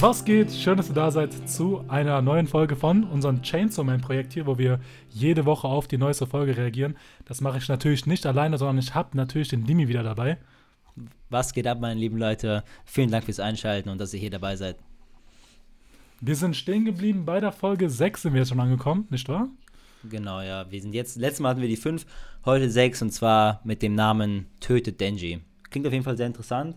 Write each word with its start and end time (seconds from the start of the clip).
Was 0.00 0.24
geht? 0.24 0.52
Schön, 0.52 0.76
dass 0.76 0.88
ihr 0.88 0.94
da 0.94 1.10
seid 1.10 1.32
zu 1.48 1.84
einer 1.88 2.22
neuen 2.22 2.46
Folge 2.46 2.76
von 2.76 3.02
unserem 3.02 3.42
Chainsaw 3.42 3.82
Man 3.82 4.00
Projekt 4.00 4.32
hier, 4.32 4.46
wo 4.46 4.56
wir 4.56 4.78
jede 5.10 5.44
Woche 5.44 5.66
auf 5.66 5.88
die 5.88 5.98
neueste 5.98 6.24
Folge 6.24 6.56
reagieren. 6.56 6.96
Das 7.24 7.40
mache 7.40 7.58
ich 7.58 7.68
natürlich 7.68 8.06
nicht 8.06 8.24
alleine, 8.24 8.58
sondern 8.58 8.78
ich 8.78 8.94
habe 8.94 9.16
natürlich 9.16 9.48
den 9.48 9.64
Dimi 9.64 9.88
wieder 9.88 10.04
dabei. 10.04 10.38
Was 11.30 11.52
geht 11.52 11.66
ab, 11.66 11.80
meine 11.80 11.98
lieben 11.98 12.16
Leute? 12.16 12.62
Vielen 12.84 13.10
Dank 13.10 13.24
fürs 13.24 13.40
Einschalten 13.40 13.88
und 13.88 14.00
dass 14.00 14.14
ihr 14.14 14.20
hier 14.20 14.30
dabei 14.30 14.54
seid. 14.54 14.76
Wir 16.20 16.36
sind 16.36 16.54
stehen 16.54 16.84
geblieben 16.84 17.24
bei 17.24 17.40
der 17.40 17.50
Folge 17.50 17.90
6 17.90 18.22
sind 18.22 18.34
wir 18.34 18.42
jetzt 18.42 18.50
schon 18.50 18.60
angekommen, 18.60 19.08
nicht 19.10 19.28
wahr? 19.28 19.48
Genau, 20.08 20.40
ja. 20.40 20.70
Wir 20.70 20.80
sind 20.80 20.94
jetzt, 20.94 21.16
letztes 21.16 21.40
Mal 21.40 21.50
hatten 21.50 21.60
wir 21.60 21.68
die 21.68 21.76
5, 21.76 22.06
heute 22.44 22.70
6 22.70 23.02
und 23.02 23.10
zwar 23.10 23.60
mit 23.64 23.82
dem 23.82 23.96
Namen 23.96 24.46
Tötet 24.60 25.00
Denji. 25.00 25.40
Klingt 25.70 25.88
auf 25.88 25.92
jeden 25.92 26.04
Fall 26.04 26.16
sehr 26.16 26.28
interessant. 26.28 26.76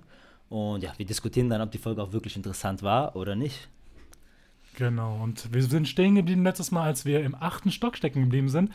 Und 0.51 0.83
ja, 0.83 0.91
wir 0.97 1.05
diskutieren 1.05 1.49
dann, 1.49 1.61
ob 1.61 1.71
die 1.71 1.77
Folge 1.77 2.03
auch 2.03 2.11
wirklich 2.11 2.35
interessant 2.35 2.83
war 2.83 3.15
oder 3.15 3.35
nicht. 3.35 3.69
Genau, 4.75 5.15
und 5.23 5.53
wir 5.53 5.63
sind 5.63 5.87
stehen 5.87 6.15
geblieben 6.15 6.43
letztes 6.43 6.71
Mal, 6.71 6.83
als 6.83 7.05
wir 7.05 7.23
im 7.23 7.35
achten 7.35 7.71
Stock 7.71 7.95
stecken 7.95 8.19
geblieben 8.23 8.49
sind. 8.49 8.69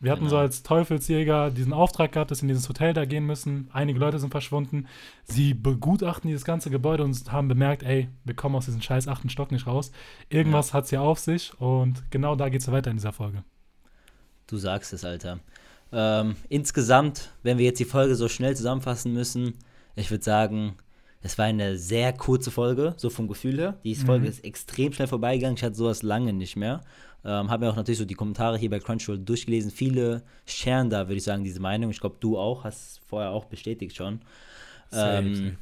Wir 0.00 0.10
hatten 0.10 0.20
Genau. 0.20 0.30
so 0.30 0.36
als 0.38 0.62
Teufelsjäger 0.62 1.50
diesen 1.50 1.74
Auftrag 1.74 2.12
gehabt, 2.12 2.30
dass 2.30 2.38
wir 2.40 2.44
in 2.44 2.48
dieses 2.48 2.66
Hotel 2.70 2.94
da 2.94 3.04
gehen 3.04 3.26
müssen. 3.26 3.68
Einige 3.74 3.98
Leute 3.98 4.18
sind 4.18 4.30
verschwunden. 4.30 4.86
Sie 5.24 5.52
begutachten 5.52 6.28
dieses 6.28 6.46
ganze 6.46 6.70
Gebäude 6.70 7.04
und 7.04 7.30
haben 7.30 7.48
bemerkt, 7.48 7.82
ey, 7.82 8.08
wir 8.24 8.34
kommen 8.34 8.54
aus 8.54 8.64
diesem 8.64 8.80
scheiß 8.80 9.06
achten 9.06 9.28
Stock 9.28 9.52
nicht 9.52 9.66
raus. 9.66 9.92
Irgendwas 10.30 10.72
hat's 10.72 10.88
hier 10.88 11.02
auf 11.02 11.18
sich 11.18 11.52
und 11.60 12.10
genau 12.10 12.36
da 12.36 12.48
geht's 12.48 12.70
weiter 12.72 12.90
in 12.90 12.96
dieser 12.96 13.12
Folge. 13.12 13.44
Du 14.46 14.56
sagst 14.56 14.94
es, 14.94 15.04
Alter. 15.04 15.40
Ähm, 15.92 16.36
insgesamt, 16.48 17.32
wenn 17.42 17.58
wir 17.58 17.66
jetzt 17.66 17.80
die 17.80 17.84
Folge 17.84 18.14
so 18.14 18.28
schnell 18.28 18.56
zusammenfassen 18.56 19.12
müssen, 19.12 19.54
ich 19.94 20.10
würde 20.10 20.24
sagen, 20.24 20.76
es 21.20 21.36
war 21.36 21.46
eine 21.46 21.76
sehr 21.76 22.12
kurze 22.12 22.50
Folge, 22.50 22.94
so 22.96 23.10
vom 23.10 23.26
Gefühl 23.26 23.58
her. 23.58 23.78
Die 23.82 23.94
Folge 23.96 24.28
ist 24.28 24.44
extrem 24.44 24.92
schnell 24.92 25.08
vorbeigegangen. 25.08 25.56
Ich 25.56 25.64
hatte 25.64 25.74
sowas 25.74 26.02
lange 26.02 26.32
nicht 26.32 26.56
mehr. 26.56 26.80
Ähm, 27.24 27.50
habe 27.50 27.64
mir 27.64 27.72
auch 27.72 27.76
natürlich 27.76 27.98
so 27.98 28.04
die 28.04 28.14
Kommentare 28.14 28.56
hier 28.56 28.70
bei 28.70 28.78
Crunchyroll 28.78 29.18
durchgelesen. 29.18 29.72
Viele 29.72 30.22
scheren 30.46 30.90
da, 30.90 31.08
würde 31.08 31.16
ich 31.16 31.24
sagen, 31.24 31.42
diese 31.42 31.60
Meinung. 31.60 31.90
Ich 31.90 32.00
glaube, 32.00 32.16
du 32.20 32.38
auch, 32.38 32.62
hast 32.62 32.92
es 32.92 33.00
vorher 33.06 33.30
auch 33.30 33.46
bestätigt 33.46 33.96
schon. 33.96 34.20
Ähm. 34.92 35.56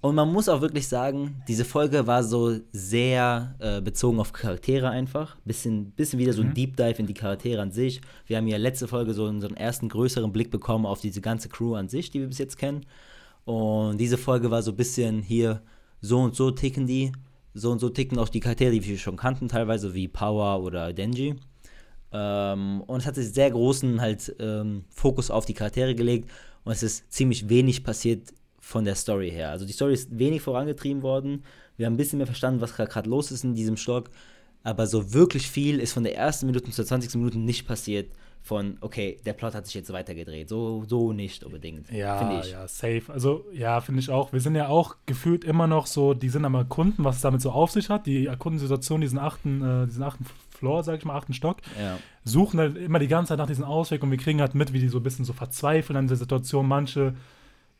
Und 0.00 0.16
man 0.16 0.30
muss 0.30 0.50
auch 0.50 0.60
wirklich 0.60 0.86
sagen, 0.86 1.42
diese 1.48 1.64
Folge 1.64 2.06
war 2.06 2.22
so 2.22 2.58
sehr 2.72 3.54
äh, 3.58 3.80
bezogen 3.80 4.20
auf 4.20 4.34
Charaktere 4.34 4.90
einfach. 4.90 5.36
Bisschen, 5.46 5.92
bisschen 5.92 6.18
wieder 6.18 6.34
so 6.34 6.42
ein 6.42 6.52
Deep 6.52 6.76
Dive 6.76 6.98
in 6.98 7.06
die 7.06 7.14
Charaktere 7.14 7.62
an 7.62 7.70
sich. 7.70 8.02
Wir 8.26 8.36
haben 8.36 8.46
ja 8.46 8.58
letzte 8.58 8.86
Folge 8.86 9.14
so 9.14 9.24
unseren 9.24 9.56
ersten 9.56 9.88
größeren 9.88 10.30
Blick 10.30 10.50
bekommen 10.50 10.84
auf 10.84 11.00
diese 11.00 11.22
ganze 11.22 11.48
Crew 11.48 11.74
an 11.74 11.88
sich, 11.88 12.10
die 12.10 12.20
wir 12.20 12.26
bis 12.26 12.36
jetzt 12.36 12.58
kennen. 12.58 12.84
Und 13.44 13.98
diese 13.98 14.18
Folge 14.18 14.50
war 14.50 14.62
so 14.62 14.72
ein 14.72 14.76
bisschen 14.76 15.22
hier, 15.22 15.62
so 16.00 16.20
und 16.20 16.34
so 16.34 16.50
ticken 16.50 16.86
die. 16.86 17.12
So 17.56 17.70
und 17.70 17.78
so 17.78 17.88
ticken 17.88 18.18
auch 18.18 18.28
die 18.28 18.40
Charaktere, 18.40 18.72
die 18.72 18.84
wir 18.84 18.98
schon 18.98 19.16
kannten, 19.16 19.48
teilweise 19.48 19.94
wie 19.94 20.08
Power 20.08 20.62
oder 20.62 20.92
Denji. 20.92 21.36
Ähm, 22.12 22.82
und 22.86 23.00
es 23.00 23.06
hat 23.06 23.14
sich 23.14 23.32
sehr 23.32 23.50
großen 23.50 24.00
halt 24.00 24.34
ähm, 24.38 24.84
Fokus 24.88 25.30
auf 25.30 25.46
die 25.46 25.54
Charaktere 25.54 25.94
gelegt 25.94 26.30
und 26.64 26.72
es 26.72 26.82
ist 26.82 27.12
ziemlich 27.12 27.48
wenig 27.48 27.84
passiert 27.84 28.32
von 28.60 28.84
der 28.84 28.94
Story 28.94 29.30
her. 29.30 29.50
Also 29.50 29.66
die 29.66 29.72
Story 29.72 29.94
ist 29.94 30.16
wenig 30.16 30.40
vorangetrieben 30.40 31.02
worden. 31.02 31.44
Wir 31.76 31.86
haben 31.86 31.94
ein 31.94 31.96
bisschen 31.96 32.18
mehr 32.18 32.26
verstanden, 32.26 32.60
was 32.60 32.74
gerade 32.74 33.10
los 33.10 33.30
ist 33.30 33.44
in 33.44 33.54
diesem 33.54 33.76
Stock. 33.76 34.10
Aber 34.64 34.86
so 34.86 35.12
wirklich 35.12 35.48
viel 35.48 35.78
ist 35.78 35.92
von 35.92 36.02
der 36.02 36.16
ersten 36.16 36.46
Minute 36.46 36.68
zur 36.70 36.84
20. 36.84 37.14
Minute 37.16 37.38
nicht 37.38 37.68
passiert. 37.68 38.10
Von, 38.42 38.76
okay, 38.82 39.18
der 39.24 39.32
Plot 39.32 39.54
hat 39.54 39.64
sich 39.64 39.74
jetzt 39.74 39.90
weitergedreht. 39.90 40.50
So, 40.50 40.84
so 40.86 41.14
nicht 41.14 41.44
unbedingt. 41.44 41.90
Ja, 41.90 42.18
finde 42.18 42.40
ich. 42.40 42.52
ja, 42.52 42.68
safe. 42.68 43.04
Also, 43.08 43.46
ja, 43.52 43.80
finde 43.80 44.00
ich 44.00 44.10
auch. 44.10 44.34
Wir 44.34 44.40
sind 44.40 44.54
ja 44.54 44.68
auch 44.68 44.96
gefühlt 45.06 45.44
immer 45.44 45.66
noch 45.66 45.86
so, 45.86 46.12
die 46.12 46.28
sind 46.28 46.44
am 46.44 46.54
Erkunden, 46.54 47.04
was 47.04 47.16
es 47.16 47.22
damit 47.22 47.40
so 47.40 47.52
auf 47.52 47.70
sich 47.70 47.88
hat. 47.88 48.04
Die 48.06 48.26
Erkundensituation, 48.26 49.00
diesen 49.00 49.18
achten, 49.18 49.62
äh, 49.62 49.86
diesen 49.86 50.02
achten 50.02 50.26
Floor, 50.50 50.82
sag 50.82 50.98
ich 50.98 51.04
mal, 51.06 51.16
achten 51.16 51.32
Stock. 51.32 51.58
Ja. 51.80 51.98
suchen 52.24 52.60
halt 52.60 52.76
immer 52.76 52.98
die 52.98 53.08
ganze 53.08 53.30
Zeit 53.30 53.38
nach 53.38 53.46
diesem 53.46 53.64
Ausweg 53.64 54.02
und 54.02 54.10
wir 54.10 54.18
kriegen 54.18 54.40
halt 54.40 54.54
mit, 54.54 54.74
wie 54.74 54.80
die 54.80 54.88
so 54.88 54.98
ein 54.98 55.02
bisschen 55.02 55.24
so 55.24 55.32
verzweifeln 55.32 55.96
an 55.96 56.08
der 56.08 56.16
Situation. 56.18 56.68
Manche 56.68 57.14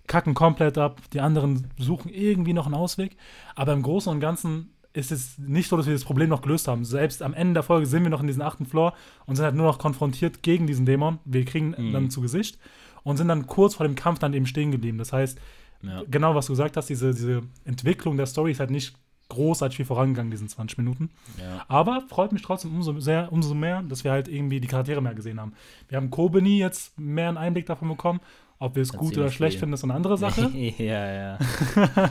kacken 0.07 0.35
komplett 0.35 0.77
ab, 0.79 1.01
die 1.13 1.21
anderen 1.21 1.69
suchen 1.79 2.11
irgendwie 2.11 2.53
noch 2.53 2.67
einen 2.67 2.75
Ausweg. 2.75 3.17
Aber 3.55 3.73
im 3.73 3.83
Großen 3.83 4.11
und 4.13 4.21
Ganzen 4.21 4.74
ist 4.95 5.13
es 5.13 5.37
nicht 5.39 5.69
so, 5.69 5.77
dass 5.77 5.87
wir 5.87 5.93
das 5.93 6.05
Problem 6.05 6.29
noch 6.31 6.41
gelöst 6.41 6.67
haben. 6.69 6.85
Selbst 6.85 7.21
am 7.23 7.35
Ende 7.35 7.55
der 7.55 7.63
Folge 7.63 7.87
sind 7.87 8.03
wir 8.05 8.11
noch 8.11 8.21
in 8.23 8.27
diesem 8.27 8.43
achten 8.43 8.65
Floor 8.65 8.95
und 9.27 9.37
sind 9.37 9.45
halt 9.45 9.55
nur 9.57 9.67
noch 9.67 9.79
konfrontiert 9.79 10.43
gegen 10.43 10.67
diesen 10.67 10.87
Dämon. 10.87 11.19
Wir 11.27 11.45
kriegen 11.45 11.75
Mhm. 11.77 11.93
dann 11.93 12.11
zu 12.11 12.21
Gesicht 12.23 12.59
und 13.03 13.17
sind 13.19 13.29
dann 13.29 13.47
kurz 13.47 13.75
vor 13.75 13.87
dem 13.87 13.97
Kampf 13.97 14.21
dann 14.21 14.33
eben 14.35 14.47
stehen 14.47 14.71
geblieben. 14.71 14.97
Das 14.99 15.13
heißt, 15.13 15.39
Ja. 15.83 16.03
genau 16.11 16.35
was 16.35 16.47
du 16.47 16.53
gesagt 16.53 16.77
hast, 16.79 16.89
diese, 16.89 17.13
diese 17.13 17.43
Entwicklung 17.65 18.17
der 18.17 18.27
Story 18.27 18.53
ist 18.53 18.61
halt 18.61 18.71
nicht 18.71 18.95
großartig 19.31 19.77
viel 19.79 19.87
vorangegangen, 19.87 20.31
diesen 20.31 20.49
20 20.49 20.79
Minuten. 20.79 21.11
Ja. 21.41 21.65
Aber 21.69 22.03
freut 22.09 22.33
mich 22.33 22.43
trotzdem 22.43 22.75
umso, 22.75 22.99
sehr, 23.01 23.33
umso 23.33 23.55
mehr, 23.55 23.83
dass 23.83 24.05
wir 24.05 24.13
halt 24.13 24.29
irgendwie 24.29 24.61
die 24.61 24.69
Charaktere 24.69 25.01
mehr 25.03 25.15
gesehen 25.15 25.41
haben. 25.41 25.55
Wir 25.89 25.97
haben 25.97 26.11
Kobeni 26.11 26.59
jetzt 26.59 26.97
mehr 26.99 27.29
einen 27.29 27.37
Einblick 27.39 27.67
davon 27.67 27.89
bekommen. 27.89 28.21
Ob 28.61 28.77
wir 28.77 28.83
es 28.83 28.93
gut 28.93 29.17
oder 29.19 29.31
schlecht 29.31 29.55
viel. 29.55 29.61
finden, 29.61 29.75
ist 29.75 29.83
eine 29.85 29.95
andere 29.95 30.17
Sache. 30.17 30.49
ja, 30.79 31.13
ja. 31.13 31.39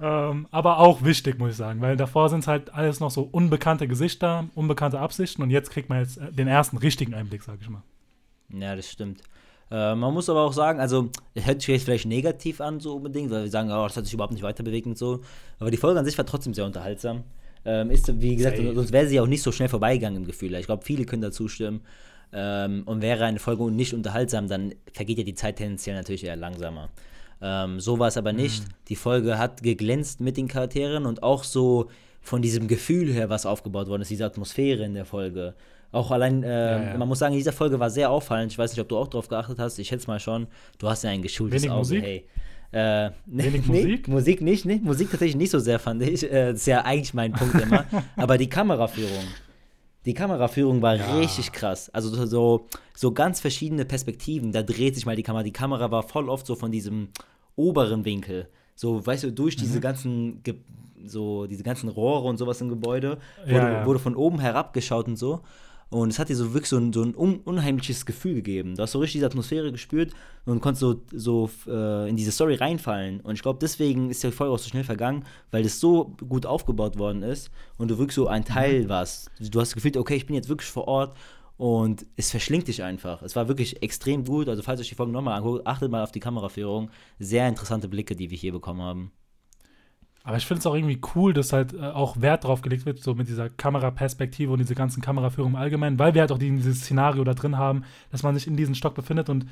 ähm, 0.00 0.46
aber 0.50 0.78
auch 0.78 1.02
wichtig, 1.02 1.38
muss 1.38 1.52
ich 1.52 1.56
sagen, 1.56 1.80
weil 1.80 1.96
davor 1.96 2.28
sind 2.28 2.40
es 2.40 2.48
halt 2.48 2.72
alles 2.74 3.00
noch 3.00 3.10
so 3.10 3.28
unbekannte 3.30 3.88
Gesichter, 3.88 4.48
unbekannte 4.54 4.98
Absichten 5.00 5.42
und 5.42 5.50
jetzt 5.50 5.70
kriegt 5.70 5.88
man 5.88 6.00
jetzt 6.00 6.18
äh, 6.18 6.32
den 6.32 6.48
ersten 6.48 6.76
richtigen 6.76 7.14
Einblick, 7.14 7.42
sag 7.42 7.58
ich 7.60 7.68
mal. 7.68 7.82
Ja, 8.50 8.76
das 8.76 8.90
stimmt. 8.90 9.22
Äh, 9.70 9.94
man 9.94 10.12
muss 10.12 10.28
aber 10.28 10.42
auch 10.42 10.52
sagen, 10.52 10.80
also, 10.80 11.08
es 11.34 11.46
hört 11.46 11.62
sich 11.62 11.68
jetzt 11.68 11.84
vielleicht 11.84 12.06
negativ 12.06 12.60
an, 12.60 12.78
so 12.78 12.96
unbedingt, 12.96 13.30
weil 13.30 13.44
wir 13.44 13.50
sagen, 13.50 13.70
oh, 13.70 13.84
das 13.84 13.96
hat 13.96 14.04
sich 14.04 14.12
überhaupt 14.12 14.34
nicht 14.34 14.42
weiter 14.42 14.62
bewegt 14.62 14.86
und 14.86 14.98
so. 14.98 15.20
Aber 15.58 15.70
die 15.70 15.78
Folge 15.78 15.98
an 15.98 16.04
sich 16.04 16.18
war 16.18 16.26
trotzdem 16.26 16.52
sehr 16.52 16.66
unterhaltsam. 16.66 17.24
Ähm, 17.64 17.90
ist, 17.90 18.20
wie 18.20 18.36
gesagt, 18.36 18.58
Safe. 18.58 18.74
sonst 18.74 18.92
wäre 18.92 19.06
sie 19.06 19.20
auch 19.20 19.26
nicht 19.26 19.42
so 19.42 19.52
schnell 19.52 19.68
vorbeigegangen 19.68 20.22
im 20.22 20.26
Gefühl. 20.26 20.54
Ich 20.54 20.66
glaube, 20.66 20.84
viele 20.84 21.04
können 21.04 21.22
da 21.22 21.30
zustimmen. 21.30 21.80
Ähm, 22.34 22.82
und 22.86 23.02
wäre 23.02 23.24
eine 23.24 23.38
Folge 23.38 23.70
nicht 23.70 23.94
unterhaltsam, 23.94 24.48
dann 24.48 24.74
vergeht 24.92 25.18
ja 25.18 25.24
die 25.24 25.34
Zeit 25.34 25.56
tendenziell 25.56 25.94
natürlich 25.94 26.24
eher 26.24 26.36
langsamer. 26.36 26.88
Ähm, 27.42 27.80
so 27.80 27.98
war 27.98 28.08
es 28.08 28.16
aber 28.16 28.32
nicht. 28.32 28.64
Die 28.88 28.96
Folge 28.96 29.36
hat 29.38 29.62
geglänzt 29.62 30.20
mit 30.20 30.36
den 30.36 30.46
Charakteren 30.48 31.06
und 31.06 31.22
auch 31.22 31.42
so 31.44 31.88
von 32.20 32.40
diesem 32.40 32.68
Gefühl 32.68 33.12
her, 33.12 33.28
was 33.30 33.46
aufgebaut 33.46 33.88
worden 33.88 34.02
ist, 34.02 34.10
diese 34.10 34.24
Atmosphäre 34.24 34.84
in 34.84 34.94
der 34.94 35.04
Folge. 35.04 35.54
Auch 35.90 36.10
allein, 36.12 36.42
äh, 36.44 36.48
Ja, 36.48 36.82
ja. 36.92 36.96
man 36.96 37.08
muss 37.08 37.18
sagen, 37.18 37.34
in 37.34 37.38
dieser 37.40 37.52
Folge 37.52 37.78
war 37.80 37.90
sehr 37.90 38.10
auffallend. 38.10 38.52
Ich 38.52 38.58
weiß 38.58 38.70
nicht, 38.72 38.80
ob 38.80 38.88
du 38.88 38.96
auch 38.96 39.08
drauf 39.08 39.28
geachtet 39.28 39.58
hast. 39.58 39.78
Ich 39.78 39.88
schätze 39.88 40.06
mal 40.06 40.20
schon. 40.20 40.46
Du 40.78 40.88
hast 40.88 41.02
ja 41.04 41.10
ein 41.10 41.20
geschultes 41.20 41.62
Wenig 41.62 41.70
Auge. 41.72 41.78
Musik? 41.80 42.02
Hey. 42.04 42.24
Äh, 42.70 43.10
Wenig 43.26 43.66
nee, 43.68 43.82
Musik? 43.82 44.08
Musik 44.08 44.40
nicht, 44.40 44.64
ne? 44.64 44.80
Musik 44.82 45.10
tatsächlich 45.10 45.36
nicht 45.36 45.50
so 45.50 45.58
sehr, 45.58 45.78
fand 45.78 46.00
ich. 46.02 46.22
Äh, 46.24 46.52
das 46.52 46.60
ist 46.60 46.66
ja 46.66 46.82
eigentlich 46.84 47.12
mein 47.12 47.32
Punkt 47.32 47.60
immer. 47.60 47.84
Aber 48.16 48.38
die 48.38 48.48
Kameraführung. 48.48 49.24
Die 50.06 50.14
Kameraführung 50.14 50.80
war 50.80 50.96
Ja. 50.96 51.16
richtig 51.18 51.52
krass. 51.52 51.90
Also 51.90 52.08
so- 52.08 52.26
so, 52.26 52.66
so 52.94 53.12
ganz 53.12 53.40
verschiedene 53.40 53.84
Perspektiven. 53.84 54.50
Da 54.52 54.62
dreht 54.62 54.94
sich 54.94 55.04
mal 55.06 55.14
die 55.16 55.22
Kamera. 55.22 55.42
Die 55.42 55.52
Kamera 55.52 55.90
war 55.90 56.02
voll 56.04 56.28
oft 56.30 56.46
so 56.46 56.54
von 56.54 56.72
diesem 56.72 57.08
oberen 57.56 58.04
Winkel. 58.04 58.48
So, 58.74 59.04
weißt 59.04 59.24
du, 59.24 59.32
durch 59.32 59.56
Mhm. 59.56 59.60
diese 59.60 59.80
ganzen, 59.80 60.42
Ge 60.42 60.54
so 61.04 61.46
diese 61.46 61.64
ganzen 61.64 61.88
Rohre 61.88 62.28
und 62.28 62.36
sowas 62.36 62.60
im 62.60 62.68
Gebäude, 62.68 63.18
wurde, 63.44 63.52
Ja, 63.52 63.72
ja. 63.80 63.86
wurde 63.86 63.98
von 63.98 64.14
oben 64.14 64.38
herab 64.38 64.72
geschaut 64.72 65.08
und 65.08 65.16
so. 65.16 65.40
Und 65.90 66.08
es 66.10 66.18
hat 66.18 66.28
dir 66.30 66.36
so 66.36 66.54
wirklich 66.54 66.70
so 66.70 66.78
ein, 66.78 66.90
so 66.92 67.02
ein 67.02 67.14
un 67.14 67.40
unheimliches 67.40 68.06
Gefühl 68.06 68.34
gegeben. 68.36 68.76
Du 68.76 68.82
hast 68.82 68.92
so 68.92 69.00
richtig 69.00 69.14
diese 69.18 69.26
Atmosphäre 69.26 69.72
gespürt 69.72 70.12
und 70.46 70.60
konntest 70.62 70.80
so, 70.80 71.02
so 71.12 71.50
äh, 71.66 72.08
in 72.08 72.16
diese 72.16 72.30
Story 72.32 72.54
reinfallen. 72.54 73.20
Und 73.20 73.34
ich 73.34 73.42
glaube, 73.42 73.58
deswegen 73.60 74.08
ist 74.10 74.22
die 74.22 74.30
Folge 74.30 74.54
auch 74.54 74.58
so 74.58 74.70
schnell 74.70 74.84
vergangen, 74.84 75.24
weil 75.50 75.64
das 75.64 75.80
so 75.80 76.16
gut 76.28 76.46
aufgebaut 76.46 76.96
worden 76.98 77.22
ist 77.22 77.50
und 77.76 77.90
du 77.90 77.98
wirklich 77.98 78.14
so 78.14 78.28
ein 78.28 78.44
Teil 78.46 78.88
warst. 78.88 79.30
Du 79.38 79.60
hast 79.60 79.74
gefühlt, 79.74 79.96
okay, 79.98 80.14
ich 80.14 80.24
bin 80.26 80.34
jetzt 80.36 80.48
wirklich 80.48 80.70
vor 80.70 80.88
Ort 80.88 81.14
und 81.62 82.06
es 82.16 82.32
verschlingt 82.32 82.66
dich 82.66 82.82
einfach. 82.82 83.22
Es 83.22 83.36
war 83.36 83.46
wirklich 83.46 83.84
extrem 83.84 84.24
gut. 84.24 84.48
Also, 84.48 84.62
falls 84.62 84.80
euch 84.80 84.88
die 84.88 84.96
Folge 84.96 85.12
nochmal 85.12 85.38
anguckt, 85.38 85.64
achtet 85.64 85.92
mal 85.92 86.02
auf 86.02 86.10
die 86.10 86.18
Kameraführung. 86.18 86.90
Sehr 87.20 87.46
interessante 87.46 87.86
Blicke, 87.86 88.16
die 88.16 88.30
wir 88.32 88.36
hier 88.36 88.50
bekommen 88.50 88.82
haben. 88.82 89.12
Aber 90.24 90.36
ich 90.36 90.44
finde 90.44 90.58
es 90.58 90.66
auch 90.66 90.74
irgendwie 90.74 91.00
cool, 91.14 91.32
dass 91.32 91.52
halt 91.52 91.72
äh, 91.72 91.78
auch 91.78 92.20
Wert 92.20 92.42
drauf 92.42 92.62
gelegt 92.62 92.84
wird, 92.84 92.98
so 92.98 93.14
mit 93.14 93.28
dieser 93.28 93.48
Kameraperspektive 93.48 94.50
und 94.50 94.58
diese 94.58 94.74
ganzen 94.74 95.02
Kameraführung 95.02 95.52
im 95.52 95.56
Allgemeinen, 95.56 96.00
weil 96.00 96.14
wir 96.14 96.22
halt 96.22 96.32
auch 96.32 96.38
die- 96.38 96.50
dieses 96.50 96.80
Szenario 96.80 97.22
da 97.22 97.34
drin 97.34 97.56
haben, 97.56 97.84
dass 98.10 98.24
man 98.24 98.34
sich 98.34 98.48
in 98.48 98.56
diesem 98.56 98.74
Stock 98.74 98.96
befindet 98.96 99.28
und 99.28 99.46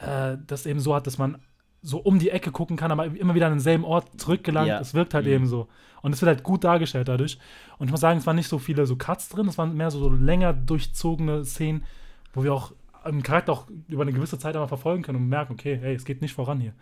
äh, 0.00 0.38
das 0.46 0.64
eben 0.64 0.80
so 0.80 0.94
hat, 0.94 1.06
dass 1.06 1.18
man 1.18 1.36
so 1.82 1.98
um 1.98 2.18
die 2.18 2.30
Ecke 2.30 2.52
gucken 2.52 2.76
kann, 2.76 2.92
aber 2.92 3.06
immer 3.06 3.34
wieder 3.34 3.46
an 3.46 3.52
denselben 3.54 3.84
Ort 3.84 4.20
zurückgelangt. 4.20 4.68
Ja. 4.68 4.80
Es 4.80 4.94
wirkt 4.94 5.14
halt 5.14 5.26
Mhm. 5.26 5.32
eben 5.32 5.46
so. 5.46 5.68
Und 6.00 6.12
es 6.12 6.20
wird 6.22 6.28
halt 6.28 6.42
gut 6.42 6.64
dargestellt 6.64 7.08
dadurch. 7.08 7.38
Und 7.78 7.86
ich 7.86 7.90
muss 7.90 8.00
sagen, 8.00 8.18
es 8.18 8.26
waren 8.26 8.36
nicht 8.36 8.48
so 8.48 8.58
viele 8.58 8.86
so 8.86 8.96
Cuts 8.96 9.28
drin, 9.28 9.48
es 9.48 9.58
waren 9.58 9.76
mehr 9.76 9.90
so, 9.90 9.98
so 9.98 10.08
länger 10.10 10.52
durchzogene 10.52 11.44
Szenen, 11.44 11.84
wo 12.32 12.42
wir 12.44 12.54
auch 12.54 12.72
einen 13.04 13.22
Charakter 13.22 13.52
auch 13.52 13.66
über 13.88 14.02
eine 14.02 14.12
gewisse 14.12 14.38
Zeit 14.38 14.54
einmal 14.54 14.68
verfolgen 14.68 15.02
können 15.02 15.18
und 15.18 15.28
merken, 15.28 15.54
okay, 15.54 15.76
hey, 15.80 15.94
es 15.94 16.04
geht 16.04 16.22
nicht 16.22 16.34
voran 16.34 16.60
hier. 16.60 16.72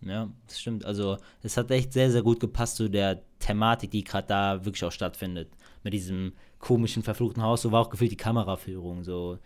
Ja, 0.00 0.28
das 0.46 0.60
stimmt. 0.60 0.84
Also, 0.84 1.16
es 1.42 1.56
hat 1.56 1.70
echt 1.70 1.92
sehr, 1.92 2.10
sehr 2.10 2.22
gut 2.22 2.38
gepasst 2.40 2.76
zu 2.76 2.88
der 2.88 3.20
Thematik, 3.40 3.90
die 3.90 4.04
gerade 4.04 4.28
da 4.28 4.64
wirklich 4.64 4.84
auch 4.84 4.92
stattfindet. 4.92 5.48
Mit 5.82 5.92
diesem 5.92 6.32
komischen, 6.60 7.02
verfluchten 7.02 7.42
Haus. 7.42 7.62
So 7.62 7.72
war 7.72 7.80
auch 7.80 7.90
gefühlt 7.90 8.12
die 8.12 8.16
Kameraführung. 8.16 9.02
So 9.02 9.38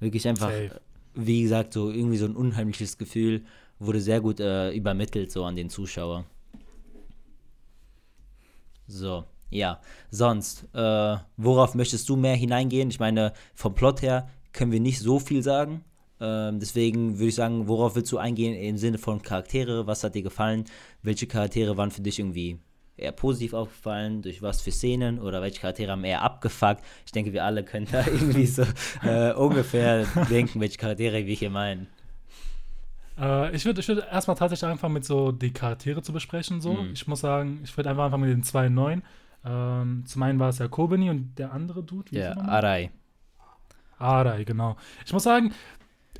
wirklich 0.00 0.26
einfach, 0.26 0.50
Safe. 0.50 0.80
Wie 1.18 1.42
gesagt, 1.42 1.72
so 1.72 1.90
irgendwie 1.90 2.16
so 2.16 2.26
ein 2.26 2.36
unheimliches 2.36 2.96
Gefühl 2.96 3.44
wurde 3.80 4.00
sehr 4.00 4.20
gut 4.20 4.38
äh, 4.38 4.70
übermittelt, 4.70 5.32
so 5.32 5.44
an 5.44 5.56
den 5.56 5.68
Zuschauer. 5.68 6.24
So, 8.86 9.24
ja. 9.50 9.80
Sonst, 10.10 10.68
äh, 10.74 11.16
worauf 11.36 11.74
möchtest 11.74 12.08
du 12.08 12.16
mehr 12.16 12.36
hineingehen? 12.36 12.90
Ich 12.90 13.00
meine, 13.00 13.32
vom 13.54 13.74
Plot 13.74 14.02
her 14.02 14.28
können 14.52 14.70
wir 14.70 14.80
nicht 14.80 15.00
so 15.00 15.18
viel 15.18 15.42
sagen. 15.42 15.84
Ähm, 16.20 16.60
deswegen 16.60 17.18
würde 17.18 17.28
ich 17.28 17.34
sagen, 17.34 17.66
worauf 17.66 17.96
willst 17.96 18.12
du 18.12 18.18
eingehen 18.18 18.54
im 18.54 18.78
Sinne 18.78 18.98
von 18.98 19.20
Charaktere? 19.20 19.86
Was 19.88 20.04
hat 20.04 20.14
dir 20.14 20.22
gefallen? 20.22 20.64
Welche 21.02 21.26
Charaktere 21.26 21.76
waren 21.76 21.90
für 21.90 22.02
dich 22.02 22.20
irgendwie 22.20 22.58
eher 22.98 23.12
positiv 23.12 23.54
aufgefallen? 23.54 24.22
Durch 24.22 24.42
was 24.42 24.60
für 24.60 24.70
Szenen? 24.70 25.18
Oder 25.18 25.40
welche 25.40 25.60
Charaktere 25.60 25.92
haben 25.92 26.04
eher 26.04 26.22
abgefuckt? 26.22 26.82
Ich 27.06 27.12
denke, 27.12 27.32
wir 27.32 27.44
alle 27.44 27.64
können 27.64 27.86
da 27.90 28.06
irgendwie 28.06 28.46
so 28.46 28.64
äh, 29.02 29.32
ungefähr 29.32 30.04
denken, 30.30 30.60
welche 30.60 30.78
Charaktere 30.78 31.26
wir 31.26 31.34
hier 31.34 31.50
meinen. 31.50 31.86
Äh, 33.18 33.54
ich 33.54 33.64
würde 33.64 33.80
ich 33.80 33.88
würd 33.88 34.04
erstmal 34.10 34.36
tatsächlich 34.36 34.68
anfangen 34.70 34.94
mit 34.94 35.04
so 35.04 35.32
die 35.32 35.52
Charaktere 35.52 36.02
zu 36.02 36.12
besprechen. 36.12 36.60
So. 36.60 36.74
Mhm. 36.74 36.92
Ich 36.92 37.06
muss 37.06 37.20
sagen, 37.20 37.60
ich 37.64 37.76
würde 37.76 37.90
einfach 37.90 38.04
anfangen 38.04 38.24
mit 38.24 38.32
den 38.32 38.42
zwei 38.42 38.68
neuen. 38.68 39.02
Ähm, 39.44 40.04
zum 40.06 40.22
einen 40.22 40.38
war 40.38 40.50
es 40.50 40.58
ja 40.58 40.68
Kobeni 40.68 41.10
und 41.10 41.38
der 41.38 41.52
andere 41.52 41.82
Dude. 41.82 42.10
wie 42.10 42.18
Ja? 42.18 42.36
Arai. 42.36 42.90
Arai, 43.98 44.44
genau. 44.44 44.76
Ich 45.04 45.12
muss 45.12 45.24
sagen, 45.24 45.52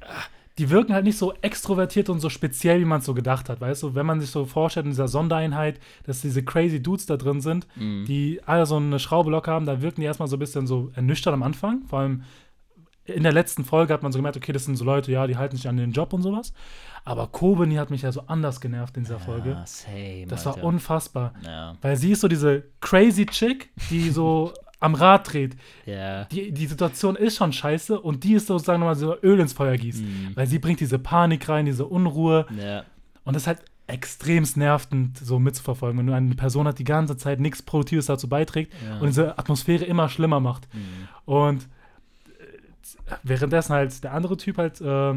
ah, 0.01 0.25
die 0.59 0.71
wirken 0.71 0.93
halt 0.93 1.05
nicht 1.05 1.17
so 1.19 1.33
extrovertiert 1.41 2.09
und 2.11 2.21
so 2.21 2.29
speziell, 2.29 2.81
wie 2.81 2.85
man 2.85 2.99
es 2.99 3.05
so 3.07 3.15
gedacht 3.15 3.49
hat, 3.49 3.61
weißt 3.61 3.83
du? 3.85 3.95
Wenn 3.95 4.07
man 4.07 4.21
sich 4.21 4.31
so 4.31 4.45
vorstellt 4.45 4.87
in 4.87 4.91
dieser 4.93 5.09
Sondereinheit, 5.09 5.79
dass 6.05 6.21
diese 6.21 6.43
crazy 6.45 6.83
Dudes 6.83 7.07
da 7.07 7.17
drin 7.17 7.41
sind, 7.41 7.67
Mhm. 7.77 8.05
die 8.07 8.41
alle 8.45 8.67
so 8.67 8.77
eine 8.77 8.99
Schraube 8.99 9.31
locker 9.31 9.53
haben, 9.53 9.67
da 9.67 9.81
wirken 9.83 10.01
die 10.01 10.07
erstmal 10.07 10.29
so 10.29 10.37
ein 10.37 10.41
bisschen 10.41 10.67
so 10.67 10.91
ernüchtert 10.95 11.33
am 11.33 11.43
Anfang. 11.43 11.83
Vor 11.89 12.01
allem 12.01 12.23
in 13.05 13.23
der 13.23 13.33
letzten 13.33 13.65
Folge 13.65 13.95
hat 13.95 14.03
man 14.03 14.13
so 14.13 14.19
gemerkt, 14.19 14.37
okay, 14.37 14.53
das 14.53 14.67
sind 14.67 14.77
so 14.77 14.85
Leute, 14.85 15.11
ja, 15.11 15.27
die 15.27 15.37
halten 15.39 15.57
sich 15.57 15.67
an 15.67 15.79
den 15.79 15.93
Job 15.93 16.13
und 16.13 16.21
sowas. 16.21 16.53
Aber 17.07 17.27
Kobeni 17.29 17.77
hat 17.77 17.89
mich 17.91 18.03
ja 18.03 18.13
so 18.13 18.25
anders 18.27 18.61
genervt 18.61 18.99
in 18.99 19.05
dieser 19.05 19.19
Folge. 19.19 19.51
Ja, 19.53 19.65
same, 19.67 20.27
Das 20.29 20.47
Alter. 20.47 20.61
war 20.61 20.69
unfassbar. 20.69 21.33
Ja, 21.43 21.75
Weil 21.81 21.97
sie 21.97 22.13
ist 22.13 22.21
so 22.21 22.29
diese 22.29 22.65
crazy 22.81 23.25
Chick, 23.25 23.71
die 23.89 24.11
so 24.11 24.53
am 24.81 24.95
Rad 24.95 25.33
dreht. 25.33 25.57
ja. 25.87 26.25
Die, 26.27 26.53
die 26.53 26.67
Situation 26.67 27.17
ist 27.17 27.37
schon 27.37 27.53
scheiße 27.53 28.01
und 28.01 28.23
die 28.25 28.35
ist 28.35 28.47
sozusagen 28.47 28.81
nochmal 28.81 28.95
so 28.97 29.17
Öl 29.23 29.41
ins 29.41 29.53
Feuer 29.53 29.77
gießt. 29.77 30.03
Mhm. 30.03 30.33
Weil 30.35 30.47
sie 30.47 30.59
bringt 30.59 30.81
diese 30.81 30.99
Panik 30.99 31.49
rein, 31.49 31.67
diese 31.67 31.87
Unruhe. 31.87 32.47
ja. 32.57 32.85
Und 33.25 33.35
das 33.35 33.43
ist 33.43 33.47
halt 33.49 33.63
extremst 33.89 34.57
nervend, 34.57 35.19
so 35.19 35.39
mitzuverfolgen. 35.39 35.99
Wenn 35.99 36.07
du 36.07 36.13
eine 36.15 36.35
Person 36.35 36.67
hast, 36.67 36.79
die 36.79 36.85
ganze 36.85 37.17
Zeit 37.17 37.41
nichts 37.41 37.61
Produktives 37.63 38.07
dazu 38.07 38.29
beiträgt 38.29 38.73
Ja. 38.87 38.99
und 39.01 39.09
diese 39.09 39.39
Atmosphäre 39.39 39.85
immer 39.85 40.09
schlimmer 40.09 40.41
macht. 40.41 40.67
Mhm. 40.75 41.09
Und 41.27 41.63
äh, 41.65 43.15
währenddessen 43.23 43.73
halt 43.75 44.03
der 44.05 44.13
andere 44.15 44.37
Typ 44.37 44.59
halt 44.59 44.81
äh, 44.81 45.15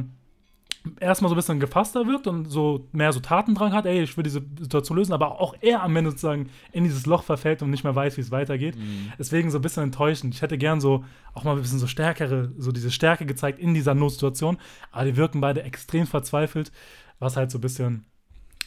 erstmal 1.00 1.30
so 1.30 1.36
ein 1.36 1.38
bisschen 1.38 1.60
gefasster 1.60 2.08
wirkt 2.08 2.28
und 2.28 2.46
so 2.46 2.88
mehr 2.92 3.14
so 3.14 3.20
Tatendrang 3.20 3.74
hat, 3.74 3.86
ey, 3.86 4.02
ich 4.02 4.18
will 4.18 4.24
diese 4.24 4.42
Situation 4.60 4.98
lösen, 4.98 5.14
aber 5.14 5.40
auch 5.40 5.56
er 5.62 5.84
am 5.84 5.96
Ende 5.96 6.12
sozusagen 6.12 6.50
in 6.72 6.84
dieses 6.84 7.06
Loch 7.06 7.24
verfällt 7.24 7.62
und 7.62 7.70
nicht 7.70 7.84
mehr 7.84 7.96
weiß, 7.96 8.18
wie 8.18 8.22
es 8.22 8.32
weitergeht. 8.32 8.76
Mhm. 8.76 9.12
Deswegen 9.20 9.52
so 9.52 9.60
ein 9.60 9.62
bisschen 9.62 9.84
enttäuschend. 9.84 10.34
Ich 10.34 10.42
hätte 10.42 10.58
gern 10.58 10.82
so 10.82 11.06
auch 11.34 11.44
mal 11.44 11.56
ein 11.56 11.62
bisschen 11.62 11.80
so 11.80 11.88
stärkere, 11.88 12.52
so 12.58 12.72
diese 12.72 12.92
Stärke 12.92 13.26
gezeigt 13.26 13.60
in 13.60 13.74
dieser 13.74 13.94
Notsituation, 13.94 14.58
aber 14.92 15.06
die 15.06 15.18
wirken 15.18 15.40
beide 15.40 15.64
extrem 15.64 16.08
verzweifelt, 16.08 16.72
was 17.20 17.38
halt 17.38 17.52
so 17.52 17.60
ein 17.60 17.62
bisschen 17.62 18.06